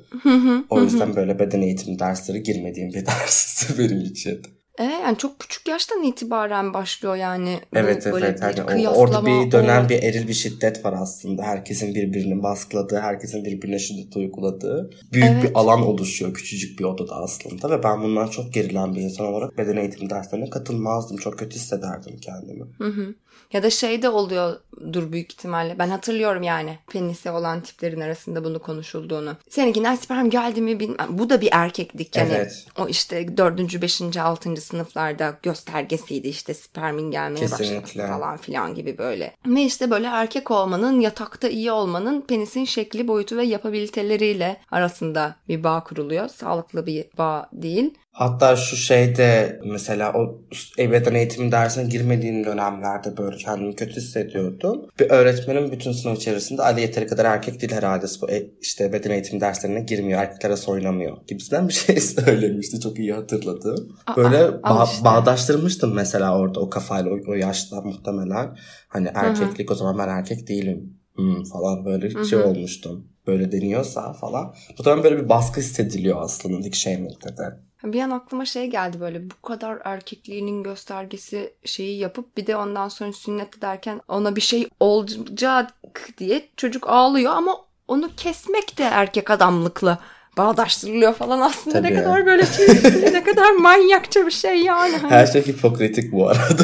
O 0.69 0.81
yüzden 0.81 1.15
böyle 1.15 1.39
beden 1.39 1.61
eğitimi 1.61 1.99
dersleri 1.99 2.43
girmediğim 2.43 2.89
bir 2.89 3.05
ders 3.05 3.79
benim 3.79 4.01
için. 4.01 4.41
E, 4.79 4.83
yani 4.83 5.17
çok 5.17 5.39
küçük 5.39 5.67
yaştan 5.67 6.03
itibaren 6.03 6.73
başlıyor 6.73 7.15
yani. 7.15 7.59
bu 7.73 7.77
Evet 7.79 8.05
böyle 8.05 8.25
evet. 8.25 8.37
bir 8.37 8.41
Hani 8.43 8.61
o- 8.61 8.65
kıyaslama, 8.65 8.99
orada 8.99 9.25
bir 9.25 9.51
dönen 9.51 9.85
o- 9.85 9.89
bir 9.89 10.03
eril 10.03 10.27
bir 10.27 10.33
şiddet 10.33 10.85
var 10.85 10.95
aslında. 11.01 11.43
Herkesin 11.43 11.95
birbirini 11.95 12.43
baskıladığı, 12.43 12.99
herkesin 12.99 13.45
birbirine 13.45 13.79
şiddet 13.79 14.15
uyguladığı. 14.17 14.89
Büyük 15.13 15.27
Evet. 15.31 15.43
bir 15.43 15.51
alan 15.59 15.81
oluşuyor 15.81 16.33
küçücük 16.33 16.79
bir 16.79 16.83
odada 16.83 17.15
aslında. 17.15 17.69
Ve 17.69 17.83
ben 17.83 18.03
bundan 18.03 18.27
çok 18.27 18.53
gerilen 18.53 18.95
bir 18.95 19.01
insan 19.01 19.25
olarak 19.27 19.57
beden 19.57 19.77
eğitimi 19.77 20.09
derslerine 20.09 20.49
katılmazdım. 20.49 21.17
Çok 21.17 21.39
kötü 21.39 21.55
hissederdim 21.55 22.17
kendimi. 22.21 22.63
Hı 22.77 22.87
hı. 22.87 23.15
Ya 23.53 23.63
da 23.63 23.69
şey 23.69 24.01
de 24.01 24.09
oluyordur 24.09 25.11
büyük 25.11 25.31
ihtimalle. 25.33 25.79
Ben 25.79 25.89
hatırlıyorum 25.89 26.43
yani 26.43 26.77
penisi 26.91 27.29
olan 27.29 27.61
tiplerin 27.61 28.01
arasında 28.01 28.43
bunu 28.43 28.59
konuşulduğunu. 28.59 29.37
Seninkinden 29.49 29.95
sperm 29.95 30.29
geldi 30.29 30.61
mi 30.61 30.79
bilmem. 30.79 31.07
Bu 31.09 31.29
da 31.29 31.41
bir 31.41 31.49
erkeklik 31.51 32.15
yani. 32.15 32.33
Evet. 32.33 32.65
O 32.79 32.87
işte 32.87 33.37
dördüncü, 33.37 33.81
beşinci, 33.81 34.21
altıncı 34.21 34.61
sınıflarda 34.61 35.37
göstergesiydi 35.43 36.27
işte 36.27 36.53
spermin 36.53 37.11
gelmeye 37.11 37.39
Kesinlikle. 37.39 37.75
başlaması 37.75 38.13
falan 38.13 38.37
filan 38.37 38.75
gibi 38.75 38.97
böyle. 38.97 39.35
Ve 39.45 39.61
işte 39.61 39.91
böyle 39.91 40.07
erkek 40.07 40.51
olmanın, 40.51 40.99
yatakta 40.99 41.47
iyi 41.47 41.71
olmanın 41.71 42.21
penisin 42.21 42.65
şekli, 42.65 43.07
boyutu 43.07 43.37
ve 43.37 43.43
yapabiliteleriyle 43.43 44.57
arasında 44.71 45.35
bir 45.47 45.63
bağ 45.63 45.83
kuruluyor. 45.83 46.27
Sağlıklı 46.27 46.85
bir 46.85 47.05
bağ 47.17 47.49
değil. 47.53 47.93
Hatta 48.13 48.55
şu 48.55 48.75
şeyde 48.75 49.59
mesela 49.65 50.13
o 50.13 50.41
beden 50.77 51.13
eğitimi 51.15 51.51
dersine 51.51 51.83
girmediğim 51.89 52.45
dönemlerde 52.45 53.17
böyle 53.17 53.37
kendimi 53.37 53.75
kötü 53.75 53.95
hissediyordum. 53.95 54.85
Bir 54.99 55.09
öğretmenim 55.09 55.71
bütün 55.71 55.91
sınıf 55.91 56.17
içerisinde 56.17 56.61
Ali 56.61 56.81
yeteri 56.81 57.07
kadar 57.07 57.25
erkek 57.25 57.61
değil 57.61 57.71
herhalde 57.73 58.05
bu 58.21 58.31
e- 58.31 58.47
işte 58.61 58.93
beden 58.93 59.11
eğitimi 59.11 59.41
derslerine 59.41 59.79
girmiyor, 59.79 60.19
erkeklere 60.19 60.57
soynamıyor 60.57 61.17
gibisinden 61.27 61.67
bir 61.67 61.73
şey 61.73 61.99
söylemişti. 61.99 62.79
Çok 62.79 62.99
iyi 62.99 63.13
hatırladım. 63.13 63.97
Böyle 64.17 64.37
ba- 64.37 64.91
işte. 64.93 65.05
bağdaştırmıştım 65.05 65.93
mesela 65.93 66.37
orada 66.39 66.59
o 66.59 66.69
kafayla 66.69 67.11
o, 67.11 67.19
o 67.27 67.33
yaşta 67.33 67.81
muhtemelen. 67.81 68.57
Hani 68.87 69.11
erkeklik 69.15 69.71
o 69.71 69.75
zaman 69.75 69.97
ben 69.97 70.07
erkek 70.07 70.47
değilim 70.47 70.99
hmm, 71.15 71.43
falan 71.43 71.85
böyle 71.85 72.09
Hı 72.09 72.25
şey 72.25 72.39
olmuştum. 72.39 73.07
Böyle 73.27 73.51
deniyorsa 73.51 74.13
falan. 74.13 74.53
Bu 74.77 74.83
zaman 74.83 75.03
böyle 75.03 75.17
bir 75.17 75.29
baskı 75.29 75.61
hissediliyor 75.61 76.21
aslında 76.21 76.63
dik 76.63 76.75
shaming'de 76.75 77.37
de. 77.37 77.72
Bir 77.83 78.01
an 78.01 78.09
aklıma 78.09 78.45
şey 78.45 78.67
geldi 78.67 78.99
böyle 78.99 79.29
bu 79.29 79.47
kadar 79.47 79.77
erkekliğinin 79.83 80.63
göstergesi 80.63 81.53
şeyi 81.65 81.99
yapıp 81.99 82.37
bir 82.37 82.47
de 82.47 82.55
ondan 82.55 82.89
sonra 82.89 83.13
sünnet 83.13 83.61
derken 83.61 84.01
ona 84.07 84.35
bir 84.35 84.41
şey 84.41 84.67
olacak 84.79 85.69
diye 86.17 86.49
çocuk 86.57 86.89
ağlıyor 86.89 87.33
ama 87.33 87.57
onu 87.87 88.09
kesmek 88.17 88.77
de 88.77 88.83
erkek 88.83 89.29
adamlıkla 89.29 89.99
bağdaştırılıyor 90.37 91.13
falan 91.13 91.41
aslında 91.41 91.81
ne 91.81 91.89
Tabii. 91.89 92.03
kadar 92.03 92.25
böyle 92.25 92.45
şey 92.45 92.67
ne 93.13 93.23
kadar 93.23 93.51
manyakça 93.51 94.25
bir 94.25 94.31
şey 94.31 94.61
yani. 94.61 94.97
Her 95.09 95.27
şey 95.27 95.47
hipokritik 95.47 96.11
bu 96.11 96.29
arada. 96.29 96.63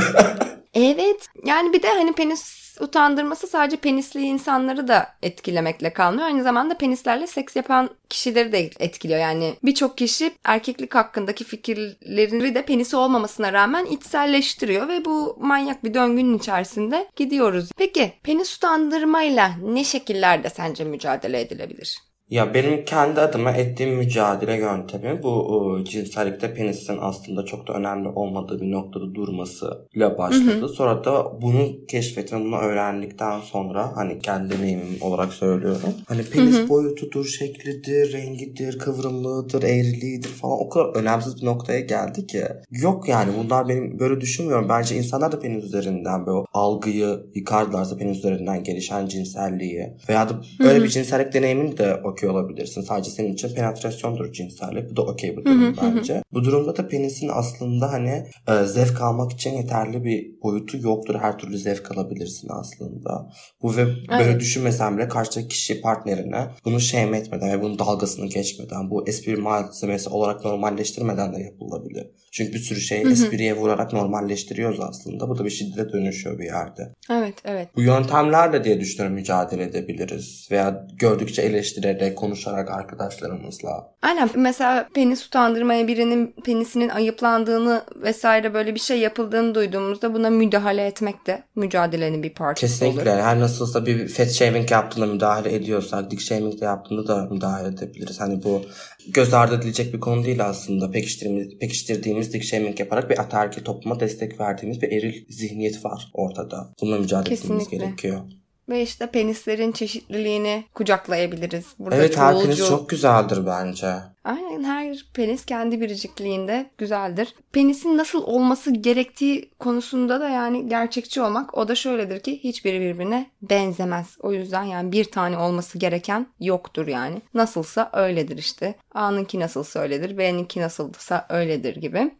Evet. 0.73 1.27
Yani 1.45 1.73
bir 1.73 1.81
de 1.81 1.87
hani 1.87 2.13
penis 2.13 2.68
utandırması 2.79 3.47
sadece 3.47 3.77
penisli 3.77 4.21
insanları 4.21 4.87
da 4.87 5.07
etkilemekle 5.21 5.93
kalmıyor. 5.93 6.27
Aynı 6.27 6.43
zamanda 6.43 6.77
penislerle 6.77 7.27
seks 7.27 7.55
yapan 7.55 7.89
kişileri 8.09 8.51
de 8.51 8.69
etkiliyor. 8.79 9.19
Yani 9.19 9.53
birçok 9.63 9.97
kişi 9.97 10.31
erkeklik 10.43 10.95
hakkındaki 10.95 11.43
fikirleri 11.43 12.55
de 12.55 12.65
penisi 12.65 12.95
olmamasına 12.95 13.53
rağmen 13.53 13.85
içselleştiriyor 13.85 14.87
ve 14.87 15.05
bu 15.05 15.37
manyak 15.39 15.83
bir 15.83 15.93
döngünün 15.93 16.37
içerisinde 16.37 17.07
gidiyoruz. 17.15 17.69
Peki 17.77 18.13
penis 18.23 18.57
utandırmayla 18.57 19.51
ne 19.63 19.83
şekillerde 19.83 20.49
sence 20.49 20.83
mücadele 20.83 21.41
edilebilir? 21.41 22.08
Ya 22.29 22.53
benim 22.53 22.85
kendi 22.85 23.21
adıma 23.21 23.51
ettiğim 23.51 23.95
mücadele 23.95 24.57
yöntemi 24.57 25.23
bu 25.23 25.29
o, 25.29 25.83
cinsellikte 25.83 26.53
penisin 26.53 26.97
aslında 27.01 27.45
çok 27.45 27.67
da 27.67 27.73
önemli 27.73 28.07
olmadığı 28.07 28.61
bir 28.61 28.71
noktada 28.71 29.15
durmasıyla 29.15 30.17
başladı. 30.17 30.69
Sonra 30.69 31.03
da 31.03 31.41
bunu 31.41 31.85
keşfetme, 31.87 32.39
bunu 32.39 32.57
öğrendikten 32.57 33.39
sonra 33.39 33.91
hani 33.95 34.19
kendi 34.19 34.57
deneyimim 34.57 34.97
olarak 35.01 35.33
söylüyorum. 35.33 35.93
Hani 36.07 36.23
penis 36.23 36.69
boyutudur, 36.69 37.25
şeklidir, 37.25 38.13
rengidir, 38.13 38.79
kıvrımlığıdır, 38.79 39.63
eğriliğidir 39.63 40.29
falan 40.29 40.59
o 40.59 40.69
kadar 40.69 40.95
önemsiz 40.95 41.41
bir 41.41 41.45
noktaya 41.45 41.79
geldi 41.79 42.27
ki. 42.27 42.43
Yok 42.71 43.09
yani 43.09 43.31
bunlar 43.43 43.69
benim 43.69 43.99
böyle 43.99 44.21
düşünmüyorum. 44.21 44.69
Bence 44.69 44.95
insanlar 44.95 45.31
da 45.31 45.39
penis 45.39 45.63
üzerinden 45.63 46.25
böyle 46.25 46.45
algıyı 46.53 47.19
yıkarlarsa 47.35 47.97
penis 47.97 48.17
üzerinden 48.17 48.63
gelişen 48.63 49.07
cinselliği 49.07 49.93
veya 50.09 50.29
da 50.29 50.41
böyle 50.59 50.83
bir 50.83 50.89
cinsellik 50.89 51.33
deneyimini 51.33 51.77
de 51.77 52.01
okey 52.19 52.29
olabilirsin. 52.29 52.81
Sadece 52.81 53.11
senin 53.11 53.33
için 53.33 53.55
penetrasyondur 53.55 54.33
cinsellik. 54.33 54.91
Bu 54.91 54.95
da 54.95 55.01
okey 55.01 55.37
bir 55.37 55.45
durum 55.45 55.75
bence. 55.81 56.23
Bu 56.33 56.43
durumda 56.43 56.77
da 56.77 56.87
penisin 56.87 57.29
aslında 57.33 57.91
hani 57.91 58.23
e, 58.47 58.65
zevk 58.65 59.01
almak 59.01 59.31
için 59.31 59.53
yeterli 59.53 60.03
bir 60.03 60.41
boyutu 60.43 60.77
yoktur. 60.77 61.15
Her 61.21 61.37
türlü 61.37 61.57
zevk 61.57 61.91
alabilirsin 61.91 62.49
aslında. 62.51 63.29
Bu 63.61 63.77
ve 63.77 63.85
böyle 63.85 64.23
Evet. 64.23 64.41
düşünmesen 64.41 64.97
bile 64.97 65.07
karşıdaki 65.07 65.47
kişi 65.47 65.81
partnerine 65.81 66.47
bunu 66.65 66.79
shame 66.79 67.17
etmeden 67.17 67.51
ve 67.51 67.61
bunun 67.61 67.79
dalgasını 67.79 68.25
geçmeden 68.25 68.89
bu 68.89 69.07
espri 69.07 69.35
malzemesi 69.35 70.09
olarak 70.09 70.45
normalleştirmeden 70.45 71.33
de 71.33 71.39
yapılabilir. 71.41 72.07
Çünkü 72.31 72.53
bir 72.53 72.59
sürü 72.59 72.81
şeyi 72.81 73.07
espriye 73.11 73.57
vurarak 73.57 73.93
normalleştiriyoruz 73.93 74.79
aslında. 74.79 75.29
Bu 75.29 75.37
da 75.37 75.45
bir 75.45 75.49
şiddete 75.49 75.93
dönüşüyor 75.93 76.39
bir 76.39 76.45
yerde. 76.45 76.93
Evet, 77.11 77.33
evet. 77.45 77.67
Bu 77.75 77.81
yöntemlerle 77.81 78.63
diye 78.63 78.79
düşünüyorum 78.79 79.15
mücadele 79.15 79.63
edebiliriz. 79.63 80.47
Veya 80.51 80.87
gördükçe 80.99 81.41
eleştirerek, 81.41 82.08
konuşarak 82.15 82.71
arkadaşlarımızla. 82.71 83.93
Aynen 84.01 84.29
mesela 84.35 84.89
penis 84.93 85.27
utandırmaya 85.27 85.87
birinin 85.87 86.35
penisinin 86.45 86.89
ayıplandığını 86.89 87.81
vesaire 87.95 88.53
böyle 88.53 88.75
bir 88.75 88.79
şey 88.79 88.99
yapıldığını 88.99 89.55
duyduğumuzda 89.55 90.13
buna 90.13 90.29
müdahale 90.29 90.85
etmek 90.85 91.27
de 91.27 91.43
mücadelenin 91.55 92.23
bir 92.23 92.33
parçası 92.33 92.79
Kesinlikle. 92.79 93.11
olur. 93.11 93.19
Her 93.21 93.39
nasılsa 93.39 93.85
bir 93.85 94.07
fat 94.07 94.31
shaming 94.31 94.71
yaptığında 94.71 95.05
müdahale 95.05 95.55
ediyorsak, 95.55 96.11
dick 96.11 96.21
shaming 96.21 96.61
de 96.61 96.65
yaptığında 96.65 97.07
da 97.07 97.27
müdahale 97.31 97.67
edebiliriz. 97.67 98.19
Hani 98.19 98.43
bu 98.43 98.61
göz 99.07 99.33
ardı 99.33 99.55
edilecek 99.55 99.93
bir 99.93 99.99
konu 99.99 100.23
değil 100.23 100.45
aslında. 100.45 100.91
Pekiştirdiğimiz, 100.91 101.57
pekiştirdiğimiz 101.57 102.33
dick 102.33 102.43
shaming 102.45 102.79
yaparak 102.79 103.09
bir 103.09 103.19
ataerkil 103.19 103.63
topluma 103.63 103.99
destek 103.99 104.39
verdiğimiz 104.39 104.81
bir 104.81 104.91
eril 104.91 105.25
zihniyet 105.29 105.85
var 105.85 106.11
ortada. 106.13 106.69
Bununla 106.81 106.97
mücadele 106.97 107.33
etmemiz 107.33 107.63
Kesinlikle. 107.63 107.85
gerekiyor. 107.85 108.21
Ve 108.69 108.81
işte 108.81 109.05
penislerin 109.11 109.71
çeşitliliğini 109.71 110.63
kucaklayabiliriz. 110.73 111.65
Burada 111.79 111.95
evet 111.95 112.17
her 112.17 112.33
çoğulcu- 112.33 112.43
penis 112.43 112.67
çok 112.69 112.89
güzeldir 112.89 113.45
bence. 113.45 113.93
Aynen 114.23 114.63
her 114.63 115.05
penis 115.13 115.45
kendi 115.45 115.81
biricikliğinde 115.81 116.69
güzeldir. 116.77 117.35
Penisin 117.51 117.97
nasıl 117.97 118.23
olması 118.23 118.71
gerektiği 118.71 119.49
konusunda 119.59 120.19
da 120.19 120.29
yani 120.29 120.67
gerçekçi 120.69 121.21
olmak 121.21 121.57
o 121.57 121.67
da 121.67 121.75
şöyledir 121.75 122.19
ki 122.19 122.43
hiçbiri 122.43 122.79
birbirine 122.81 123.29
benzemez. 123.41 124.17
O 124.19 124.33
yüzden 124.33 124.63
yani 124.63 124.91
bir 124.91 125.03
tane 125.05 125.37
olması 125.37 125.77
gereken 125.77 126.27
yoktur 126.39 126.87
yani. 126.87 127.21
Nasılsa 127.33 127.89
öyledir 127.93 128.37
işte. 128.37 128.75
A'nınki 128.93 129.39
nasılsa 129.39 129.79
öyledir, 129.79 130.17
B'ninki 130.17 130.61
nasılsa 130.61 131.25
öyledir 131.29 131.75
gibi. 131.75 132.11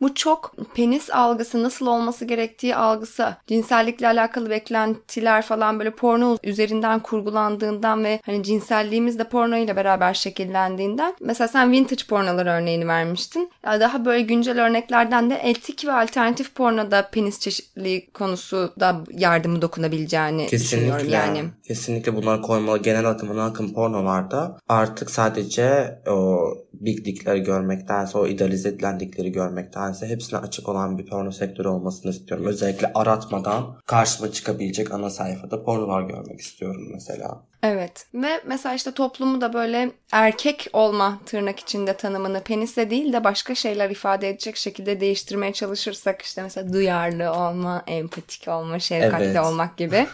Bu 0.00 0.14
çok 0.14 0.54
penis 0.74 1.10
algısı 1.10 1.62
nasıl 1.62 1.86
olması 1.86 2.24
gerektiği 2.24 2.76
algısı, 2.76 3.36
cinsellikle 3.46 4.06
alakalı 4.06 4.50
beklentiler 4.50 5.42
falan 5.42 5.78
böyle 5.78 5.90
porno 5.90 6.36
üzerinden 6.42 7.00
kurgulandığından 7.00 8.04
ve 8.04 8.20
hani 8.26 8.42
cinselliğimiz 8.42 9.18
de 9.18 9.24
porno 9.24 9.56
ile 9.56 9.76
beraber 9.76 10.14
şekillendiğinden. 10.14 11.14
Mesela 11.20 11.48
sen 11.48 11.72
vintage 11.72 12.04
pornolar 12.08 12.46
örneğini 12.46 12.88
vermiştin. 12.88 13.50
Daha 13.64 14.04
böyle 14.04 14.22
güncel 14.22 14.64
örneklerden 14.64 15.30
de 15.30 15.34
etik 15.34 15.86
ve 15.86 15.92
alternatif 15.92 16.54
pornoda 16.54 17.08
penis 17.12 17.40
çeşitliliği 17.40 18.10
konusu 18.10 18.72
da 18.80 18.96
yardımı 19.10 19.62
dokunabileceğini 19.62 20.48
düşünüyorum 20.50 20.98
Kesinlikle. 20.98 21.16
yani. 21.16 21.44
Kesinlikle 21.62 22.16
bunları 22.16 22.42
koymalı. 22.42 22.78
Genel 22.78 23.10
akım, 23.10 23.30
ana 23.30 23.44
akım 23.44 23.72
pornolarda 23.72 24.58
artık 24.68 25.10
sadece 25.10 25.98
o 26.06 26.38
big 26.80 27.04
dickleri 27.04 27.42
görmektense, 27.42 28.18
o 28.18 28.26
idealize 28.26 28.68
edilen 28.68 29.00
dickleri 29.00 29.32
görmektense 29.32 30.06
hepsine 30.06 30.38
açık 30.38 30.68
olan 30.68 30.98
bir 30.98 31.06
porno 31.06 31.30
sektörü 31.32 31.68
olmasını 31.68 32.10
istiyorum. 32.10 32.46
Özellikle 32.46 32.92
aratmadan 32.94 33.76
karşıma 33.86 34.32
çıkabilecek 34.32 34.92
ana 34.92 35.10
sayfada 35.10 35.64
pornolar 35.64 36.02
görmek 36.02 36.40
istiyorum 36.40 36.88
mesela. 36.92 37.42
Evet 37.62 38.06
ve 38.14 38.40
mesela 38.46 38.74
işte 38.74 38.92
toplumu 38.92 39.40
da 39.40 39.52
böyle 39.52 39.90
erkek 40.12 40.66
olma 40.72 41.18
tırnak 41.26 41.60
içinde 41.60 41.96
tanımını 41.96 42.40
penisle 42.40 42.90
değil 42.90 43.12
de 43.12 43.24
başka 43.24 43.54
şeyler 43.54 43.90
ifade 43.90 44.28
edecek 44.28 44.56
şekilde 44.56 45.00
değiştirmeye 45.00 45.52
çalışırsak 45.52 46.22
işte 46.22 46.42
mesela 46.42 46.72
duyarlı 46.72 47.32
olma, 47.32 47.82
empatik 47.86 48.48
olma, 48.48 48.78
şefkatli 48.78 49.24
Evet. 49.24 49.40
olmak 49.40 49.76
gibi 49.76 50.06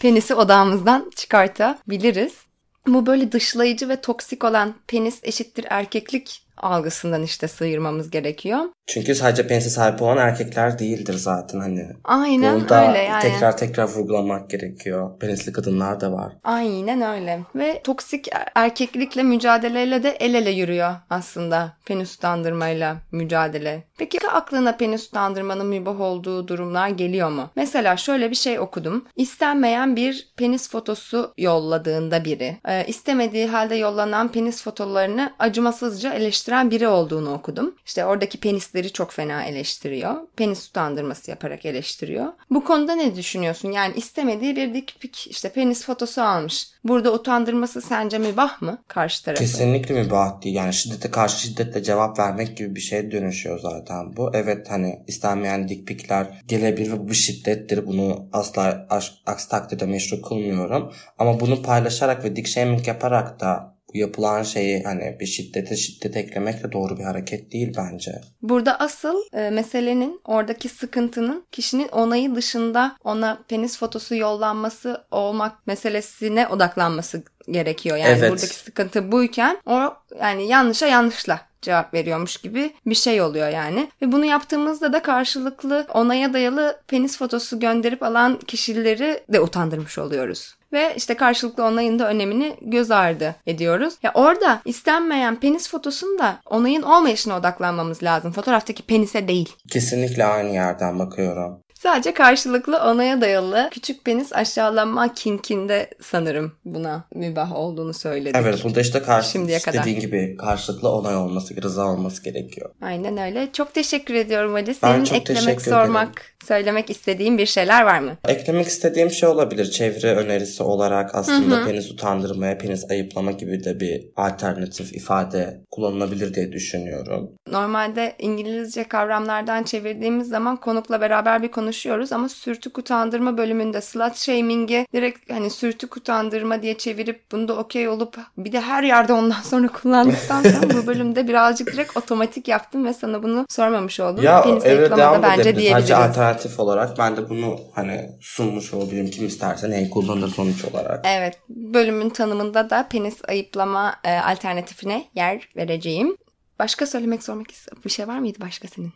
penisi 0.00 0.34
odağımızdan 0.34 1.10
çıkartabiliriz. 1.16 2.47
Bu 2.94 3.06
böyle 3.06 3.32
dışlayıcı 3.32 3.88
ve 3.88 4.00
toksik 4.00 4.44
olan 4.44 4.74
penis 4.86 5.20
eşittir 5.22 5.66
erkeklik 5.70 6.42
algısından 6.56 7.22
işte 7.22 7.48
sıyırmamız 7.48 8.10
gerekiyor. 8.10 8.58
Çünkü 8.86 9.14
sadece 9.14 9.46
penise 9.46 9.70
sahip 9.70 10.02
olan 10.02 10.16
erkekler 10.16 10.78
değildir 10.78 11.14
zaten 11.14 11.60
hani. 11.60 11.86
Aynen 12.04 12.60
Bunu 12.60 12.68
da 12.68 12.88
öyle 12.88 12.98
yani. 12.98 13.22
tekrar 13.22 13.56
tekrar 13.56 13.88
vurgulamak 13.88 14.50
gerekiyor. 14.50 15.18
Penisli 15.18 15.52
kadınlar 15.52 16.00
da 16.00 16.12
var. 16.12 16.32
Aynen 16.44 17.02
öyle. 17.02 17.40
Ve 17.54 17.80
toksik 17.84 18.28
er- 18.32 18.48
erkeklikle 18.54 19.22
mücadeleyle 19.22 20.02
de 20.02 20.10
el 20.10 20.34
ele 20.34 20.50
yürüyor 20.50 20.94
aslında. 21.10 21.76
Penis 21.86 22.14
utandırmayla 22.16 22.96
mücadele. 23.12 23.82
Peki 23.98 24.28
aklına 24.28 24.76
penis 24.76 25.08
utandırmanın 25.08 25.66
mübah 25.66 26.00
olduğu 26.00 26.48
durumlar 26.48 26.88
geliyor 26.88 27.30
mu? 27.30 27.50
Mesela 27.56 27.96
şöyle 27.96 28.30
bir 28.30 28.36
şey 28.36 28.60
okudum. 28.60 29.04
İstenmeyen 29.16 29.96
bir 29.96 30.28
penis 30.36 30.70
fotosu 30.70 31.32
yolladığında 31.38 32.24
biri, 32.24 32.56
e, 32.68 32.86
istemediği 32.86 33.46
halde 33.46 33.74
yollanan 33.74 34.28
penis 34.32 34.62
fotolarını 34.62 35.32
acımasızca 35.38 36.12
eleştiren 36.12 36.70
biri 36.70 36.88
olduğunu 36.88 37.34
okudum. 37.34 37.74
İşte 37.86 38.04
oradaki 38.04 38.40
penisleri 38.40 38.92
çok 38.92 39.12
fena 39.12 39.44
eleştiriyor. 39.44 40.14
Penis 40.36 40.68
utandırması 40.68 41.30
yaparak 41.30 41.66
eleştiriyor. 41.66 42.26
Bu 42.50 42.64
konuda 42.64 42.94
ne 42.94 43.16
düşünüyorsun? 43.16 43.72
Yani 43.72 43.94
istemediği 43.96 44.56
bir 44.56 44.74
dik 44.74 45.00
pik 45.00 45.26
işte 45.30 45.48
penis 45.48 45.84
fotosu 45.84 46.22
almış. 46.22 46.68
Burada 46.84 47.12
utandırması 47.12 47.80
sence 47.82 48.18
mübah 48.18 48.62
mı 48.62 48.78
karşı 48.88 49.24
tarafı? 49.24 49.42
Kesinlikle 49.42 50.02
mübah 50.02 50.42
değil. 50.42 50.54
Yani 50.54 50.74
şiddete 50.74 51.10
karşı 51.10 51.40
şiddetle 51.40 51.82
cevap 51.82 52.18
vermek 52.18 52.56
gibi 52.56 52.74
bir 52.74 52.80
şeye 52.80 53.10
dönüşüyor 53.10 53.58
zaten 53.58 54.16
bu. 54.16 54.30
Evet 54.34 54.70
hani 54.70 55.04
istenmeyen 55.06 55.68
dikpikler 55.68 56.26
gelebilir 56.48 56.92
ve 56.92 57.08
bu 57.08 57.14
şiddettir. 57.14 57.86
Bunu 57.86 58.28
asla 58.32 58.86
aksi 59.26 59.48
takdirde 59.48 59.86
meşru 59.86 60.22
kılmıyorum. 60.22 60.92
Ama 61.18 61.40
bunu 61.40 61.62
paylaşarak 61.62 62.24
ve 62.24 62.36
dik 62.36 62.46
shaming 62.46 62.88
yaparak 62.88 63.40
da 63.40 63.77
bu 63.94 63.98
yapılan 63.98 64.42
şeyi 64.42 64.82
hani 64.82 65.16
bir 65.20 65.26
şiddete 65.26 65.76
şiddet 65.76 66.16
eklemek 66.16 66.64
de 66.64 66.72
doğru 66.72 66.98
bir 66.98 67.04
hareket 67.04 67.52
değil 67.52 67.74
bence. 67.76 68.20
Burada 68.42 68.80
asıl 68.80 69.22
e, 69.32 69.50
meselenin 69.50 70.20
oradaki 70.24 70.68
sıkıntının 70.68 71.44
kişinin 71.52 71.88
onayı 71.88 72.34
dışında 72.34 72.96
ona 73.04 73.38
penis 73.48 73.78
fotosu 73.78 74.14
yollanması 74.14 75.04
olmak 75.10 75.66
meselesine 75.66 76.48
odaklanması 76.48 77.22
gerekiyor. 77.50 77.96
Yani 77.96 78.18
evet. 78.18 78.30
buradaki 78.30 78.54
sıkıntı 78.54 79.12
buyken 79.12 79.58
o 79.66 79.94
yani 80.20 80.48
yanlışa 80.48 80.86
yanlışla 80.86 81.40
cevap 81.62 81.94
veriyormuş 81.94 82.36
gibi 82.36 82.74
bir 82.86 82.94
şey 82.94 83.22
oluyor 83.22 83.48
yani. 83.48 83.90
Ve 84.02 84.12
bunu 84.12 84.24
yaptığımızda 84.24 84.92
da 84.92 85.02
karşılıklı 85.02 85.86
onaya 85.94 86.32
dayalı 86.32 86.80
penis 86.86 87.18
fotosu 87.18 87.60
gönderip 87.60 88.02
alan 88.02 88.38
kişileri 88.38 89.20
de 89.28 89.40
utandırmış 89.40 89.98
oluyoruz 89.98 90.57
ve 90.72 90.94
işte 90.96 91.14
karşılıklı 91.14 91.64
onayın 91.64 91.98
da 91.98 92.08
önemini 92.08 92.56
göz 92.62 92.90
ardı 92.90 93.34
ediyoruz. 93.46 93.94
Ya 94.02 94.10
orada 94.14 94.60
istenmeyen 94.64 95.40
penis 95.40 95.68
fotosunda 95.70 96.40
onayın 96.46 96.82
olmayışına 96.82 97.36
odaklanmamız 97.36 98.02
lazım. 98.02 98.32
Fotoğraftaki 98.32 98.82
penise 98.82 99.28
değil. 99.28 99.56
Kesinlikle 99.70 100.24
aynı 100.24 100.50
yerden 100.50 100.98
bakıyorum. 100.98 101.60
Sadece 101.78 102.14
karşılıklı 102.14 102.78
onaya 102.78 103.20
dayalı 103.20 103.68
küçük 103.70 104.04
penis 104.04 104.32
aşağılanma 104.32 105.14
kinkinde 105.14 105.90
sanırım 106.00 106.52
buna 106.64 107.04
mübah 107.14 107.52
olduğunu 107.56 107.94
söyledik. 107.94 108.36
Evet 108.36 108.64
burada 108.64 108.80
işte 108.80 109.02
karşı, 109.02 109.30
Şimdiye 109.30 109.58
kadar. 109.58 109.80
dediğin 109.80 110.00
gibi 110.00 110.36
karşılıklı 110.36 110.88
onay 110.92 111.16
olması, 111.16 111.62
rıza 111.62 111.86
olması 111.86 112.22
gerekiyor. 112.24 112.70
Aynen 112.82 113.16
öyle. 113.16 113.48
Çok 113.52 113.74
teşekkür 113.74 114.14
ediyorum 114.14 114.54
Ali. 114.54 114.74
Senin 114.74 115.04
eklemek, 115.14 115.62
sormak, 115.62 116.08
ederim. 116.08 116.22
söylemek 116.48 116.90
istediğin 116.90 117.38
bir 117.38 117.46
şeyler 117.46 117.82
var 117.82 117.98
mı? 117.98 118.16
Eklemek 118.28 118.66
istediğim 118.66 119.10
şey 119.10 119.28
olabilir. 119.28 119.70
Çevre 119.70 120.14
önerisi 120.14 120.62
olarak 120.62 121.14
aslında 121.14 121.56
Hı-hı. 121.56 121.66
penis 121.66 121.90
utandırmaya, 121.90 122.58
penis 122.58 122.90
ayıplama 122.90 123.32
gibi 123.32 123.64
de 123.64 123.80
bir 123.80 124.04
alternatif 124.16 124.92
ifade 124.92 125.60
kullanılabilir 125.70 126.34
diye 126.34 126.52
düşünüyorum. 126.52 127.30
Normalde 127.52 128.14
İngilizce 128.18 128.84
kavramlardan 128.84 129.62
çevirdiğimiz 129.62 130.28
zaman 130.28 130.56
konukla 130.56 131.00
beraber 131.00 131.42
bir 131.42 131.48
konu 131.48 131.67
konuşuyoruz 131.68 132.12
ama 132.12 132.28
sürtük 132.28 132.78
utandırma 132.78 133.38
bölümünde 133.38 133.80
slut 133.80 134.16
shaming'i 134.16 134.86
direkt 134.94 135.32
hani 135.32 135.50
sürtük 135.50 135.96
utandırma 135.96 136.62
diye 136.62 136.78
çevirip 136.78 137.32
bunda 137.32 137.56
okey 137.56 137.88
olup 137.88 138.18
bir 138.38 138.52
de 138.52 138.60
her 138.60 138.82
yerde 138.82 139.12
ondan 139.12 139.42
sonra 139.42 139.68
kullandıktan 139.68 140.42
sonra 140.42 140.70
bu 140.74 140.86
bölümde 140.86 141.28
birazcık 141.28 141.72
direkt 141.72 141.96
otomatik 141.96 142.48
yaptım 142.48 142.84
ve 142.84 142.94
sana 142.94 143.22
bunu 143.22 143.46
sormamış 143.48 144.00
oldum. 144.00 144.24
Ya 144.24 144.42
Penis 144.42 144.62
evet 144.66 144.96
devam 144.96 145.22
bence 145.22 145.44
diyebiliriz. 145.44 145.72
Sadece 145.72 145.96
alternatif 145.96 146.60
olarak 146.60 146.98
ben 146.98 147.16
de 147.16 147.28
bunu 147.28 147.60
hani 147.74 148.10
sunmuş 148.20 148.74
olabilirim. 148.74 149.10
Kim 149.10 149.26
isterse 149.26 149.70
neyi 149.70 149.90
kullanır 149.90 150.28
sonuç 150.28 150.64
olarak. 150.64 151.04
Evet. 151.08 151.38
Bölümün 151.48 152.10
tanımında 152.10 152.70
da 152.70 152.88
penis 152.90 153.16
ayıplama 153.28 153.94
e, 154.04 154.18
alternatifine 154.18 155.04
yer 155.14 155.48
vereceğim. 155.56 156.16
Başka 156.58 156.86
söylemek 156.86 157.22
sormak 157.22 157.46
bir 157.84 157.90
şey 157.90 158.08
var 158.08 158.18
mıydı 158.18 158.38
başka 158.40 158.68
senin? 158.68 158.92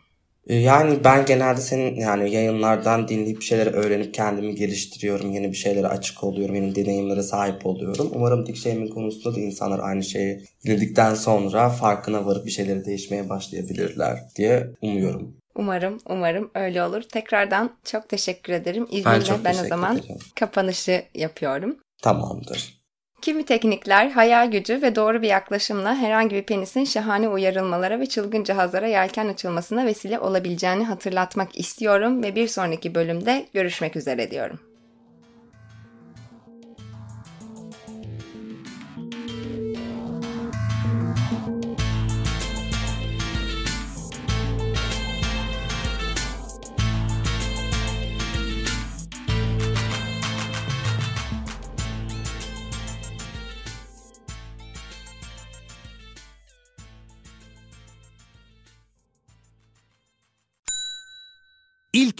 Ee, 0.47 0.55
yani 0.55 1.03
ben 1.03 1.25
genelde 1.25 1.61
senin 1.61 1.95
yani 1.95 2.31
yayınlardan 2.31 3.07
dinleyip 3.07 3.39
bir 3.39 3.45
şeyleri 3.45 3.69
öğrenip 3.69 4.13
kendimi 4.13 4.55
geliştiriyorum. 4.55 5.31
Yeni 5.31 5.51
bir 5.51 5.57
şeylere 5.57 5.87
açık 5.87 6.23
oluyorum. 6.23 6.55
Yeni 6.55 6.75
deneyimlere 6.75 7.23
sahip 7.23 7.65
oluyorum. 7.65 8.11
Umarım 8.15 8.45
dik 8.45 8.55
şeyimin 8.55 8.87
konusunda 8.87 9.35
da 9.35 9.39
insanlar 9.39 9.79
aynı 9.79 10.03
şeyi 10.03 10.43
dinledikten 10.65 11.15
sonra 11.15 11.69
farkına 11.69 12.25
varıp 12.25 12.45
bir 12.45 12.51
şeyleri 12.51 12.85
değişmeye 12.85 13.29
başlayabilirler 13.29 14.19
diye 14.35 14.67
umuyorum. 14.81 15.35
Umarım, 15.55 15.99
umarım 16.09 16.51
öyle 16.55 16.83
olur. 16.83 17.01
Tekrardan 17.01 17.71
çok 17.83 18.09
teşekkür 18.09 18.53
ederim. 18.53 18.87
İzninle 18.91 19.21
ben, 19.29 19.43
ben 19.43 19.65
o 19.65 19.67
zaman 19.67 19.97
ederim. 19.97 20.17
kapanışı 20.35 21.03
yapıyorum. 21.15 21.77
Tamamdır. 22.01 22.82
Kimi 23.23 23.45
teknikler 23.45 24.09
hayal 24.09 24.51
gücü 24.51 24.81
ve 24.81 24.95
doğru 24.95 25.21
bir 25.21 25.27
yaklaşımla 25.27 25.95
herhangi 25.95 26.35
bir 26.35 26.43
penisin 26.43 26.83
şahane 26.83 27.29
uyarılmalara 27.29 27.99
ve 27.99 28.05
çılgın 28.05 28.43
cihazlara 28.43 28.87
yelken 28.87 29.27
açılmasına 29.27 29.85
vesile 29.85 30.19
olabileceğini 30.19 30.83
hatırlatmak 30.83 31.59
istiyorum 31.59 32.23
ve 32.23 32.35
bir 32.35 32.47
sonraki 32.47 32.95
bölümde 32.95 33.45
görüşmek 33.53 33.95
üzere 33.95 34.31
diyorum. 34.31 34.72